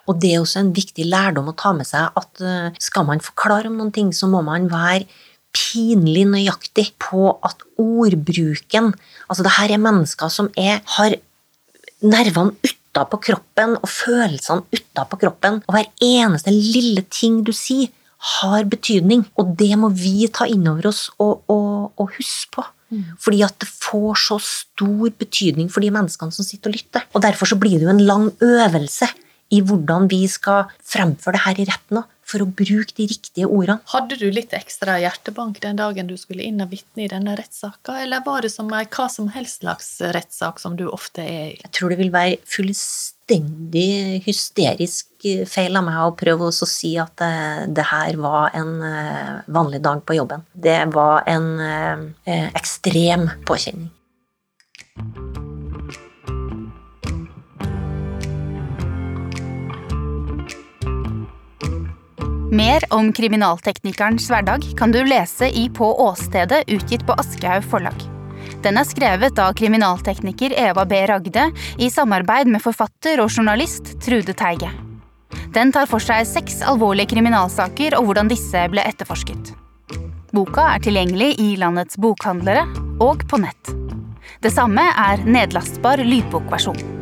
Og 0.07 0.21
det 0.23 0.33
er 0.33 0.43
også 0.43 0.63
en 0.63 0.75
viktig 0.77 1.07
lærdom 1.09 1.51
å 1.51 1.57
ta 1.59 1.73
med 1.77 1.89
seg 1.89 2.15
at 2.19 2.43
eh, 2.43 2.77
skal 2.83 3.07
man 3.09 3.23
forklare 3.25 3.71
om 3.71 3.79
noen 3.81 3.95
ting, 3.95 4.13
så 4.15 4.29
må 4.31 4.43
man 4.47 4.69
være 4.73 5.07
pinlig 5.57 6.27
nøyaktig 6.29 6.91
på 7.01 7.31
at 7.47 7.63
ordbruken 7.81 8.93
Altså, 9.27 9.43
det 9.43 9.57
her 9.57 9.73
er 9.75 9.83
mennesker 9.83 10.31
som 10.31 10.51
er, 10.61 10.83
har 10.99 11.17
nervene 12.05 12.55
utapå 12.63 13.19
kroppen 13.25 13.75
og 13.81 13.89
følelsene 13.91 14.63
utapå 14.71 15.19
kroppen, 15.25 15.59
og 15.67 15.75
hver 15.75 15.89
eneste 16.05 16.53
lille 16.55 17.03
ting 17.11 17.41
du 17.43 17.51
sier, 17.57 17.91
har 18.39 18.65
betydning. 18.71 19.27
Og 19.37 19.51
det 19.59 19.73
må 19.79 19.91
vi 19.93 20.29
ta 20.33 20.47
inn 20.49 20.65
over 20.71 20.89
oss 20.93 21.09
og, 21.19 21.43
og, 21.53 21.91
og 21.99 22.15
huske 22.17 22.55
på. 22.55 22.65
Fordi 23.19 23.43
at 23.43 23.57
det 23.61 23.69
får 23.69 24.19
så 24.23 24.39
stor 24.43 25.11
betydning 25.19 25.69
for 25.73 25.83
de 25.83 25.91
menneskene 25.91 26.35
som 26.35 26.47
sitter 26.47 26.71
og 26.71 26.79
lytter. 26.79 27.07
Og 27.15 27.25
derfor 27.25 27.51
så 27.51 27.59
blir 27.59 27.81
det 27.81 27.89
jo 27.89 27.93
en 27.93 28.05
lang 28.07 28.29
øvelse 28.45 29.09
i 29.55 29.63
hvordan 29.63 30.09
vi 30.11 30.25
skal 30.31 30.67
fremføre 30.85 31.37
det 31.37 31.45
her 31.45 31.63
i 31.63 31.67
retten 31.69 32.05
for 32.27 32.43
å 32.43 32.49
bruke 32.49 32.95
de 32.99 33.07
riktige 33.07 33.47
ordene. 33.47 33.79
Hadde 33.93 34.19
du 34.19 34.27
litt 34.35 34.55
ekstra 34.57 34.97
hjertebank 34.99 35.61
den 35.63 35.79
dagen 35.79 36.11
du 36.11 36.17
skulle 36.19 36.43
inn 36.43 36.63
og 36.65 36.73
vitne 36.75 37.05
i 37.05 37.11
denne 37.11 37.37
rettssaka, 37.39 38.01
eller 38.03 38.25
var 38.27 38.43
det 38.43 38.51
som 38.55 38.73
ei 38.75 38.83
hva 38.91 39.07
som 39.13 39.31
helst 39.35 39.63
slags 39.63 39.93
rettssak 40.17 40.59
som 40.63 40.75
du 40.79 40.89
ofte 40.91 41.23
er 41.23 41.53
i? 41.53 41.61
Jeg 41.63 41.75
tror 41.79 41.95
det 41.95 42.01
vil 42.03 42.13
være 42.15 42.41
fullstendig 42.51 44.25
hysterisk 44.27 45.29
feil 45.51 45.79
av 45.79 45.87
meg 45.87 46.03
å 46.03 46.15
prøve 46.19 46.51
å 46.51 46.69
si 46.69 46.97
at 47.03 47.15
det, 47.23 47.73
det 47.79 47.87
her 47.93 48.19
var 48.19 48.55
en 48.59 48.77
eh, 48.91 49.33
vanlig 49.47 49.83
dag 49.87 50.03
på 50.07 50.19
jobben. 50.19 50.47
Det 50.53 50.81
var 50.95 51.27
en 51.31 51.51
eh, 51.63 52.47
ekstrem 52.59 53.31
påkjenning. 53.47 53.91
Mer 62.57 62.85
om 62.95 63.11
kriminalteknikerens 63.13 64.31
hverdag 64.31 64.63
kan 64.79 64.93
du 64.93 65.03
lese 65.05 65.49
i 65.59 65.67
På 65.69 65.91
åstedet, 66.01 66.63
utgitt 66.67 67.03
på 67.07 67.13
Aschehoug 67.21 67.67
forlag. 67.69 68.05
Den 68.65 68.79
er 68.81 68.89
skrevet 68.89 69.37
av 69.43 69.53
kriminaltekniker 69.59 70.55
Eva 70.57 70.87
B. 70.89 71.03
Ragde 71.11 71.51
i 71.77 71.91
samarbeid 71.93 72.49
med 72.49 72.65
forfatter 72.65 73.21
og 73.21 73.29
journalist 73.29 73.93
Trude 74.01 74.33
Teige. 74.33 74.71
Den 75.53 75.75
tar 75.75 75.91
for 75.91 76.01
seg 76.01 76.25
seks 76.31 76.63
alvorlige 76.65 77.13
kriminalsaker 77.13 77.99
og 77.99 78.09
hvordan 78.09 78.33
disse 78.33 78.65
ble 78.73 78.89
etterforsket. 78.89 79.53
Boka 80.33 80.71
er 80.73 80.85
tilgjengelig 80.87 81.35
i 81.43 81.55
landets 81.61 82.01
bokhandlere 82.01 82.65
og 83.05 83.27
på 83.29 83.43
nett. 83.43 83.75
Det 84.41 84.55
samme 84.55 84.87
er 84.97 85.29
nedlastbar 85.29 86.01
lydbokversjon. 86.01 86.96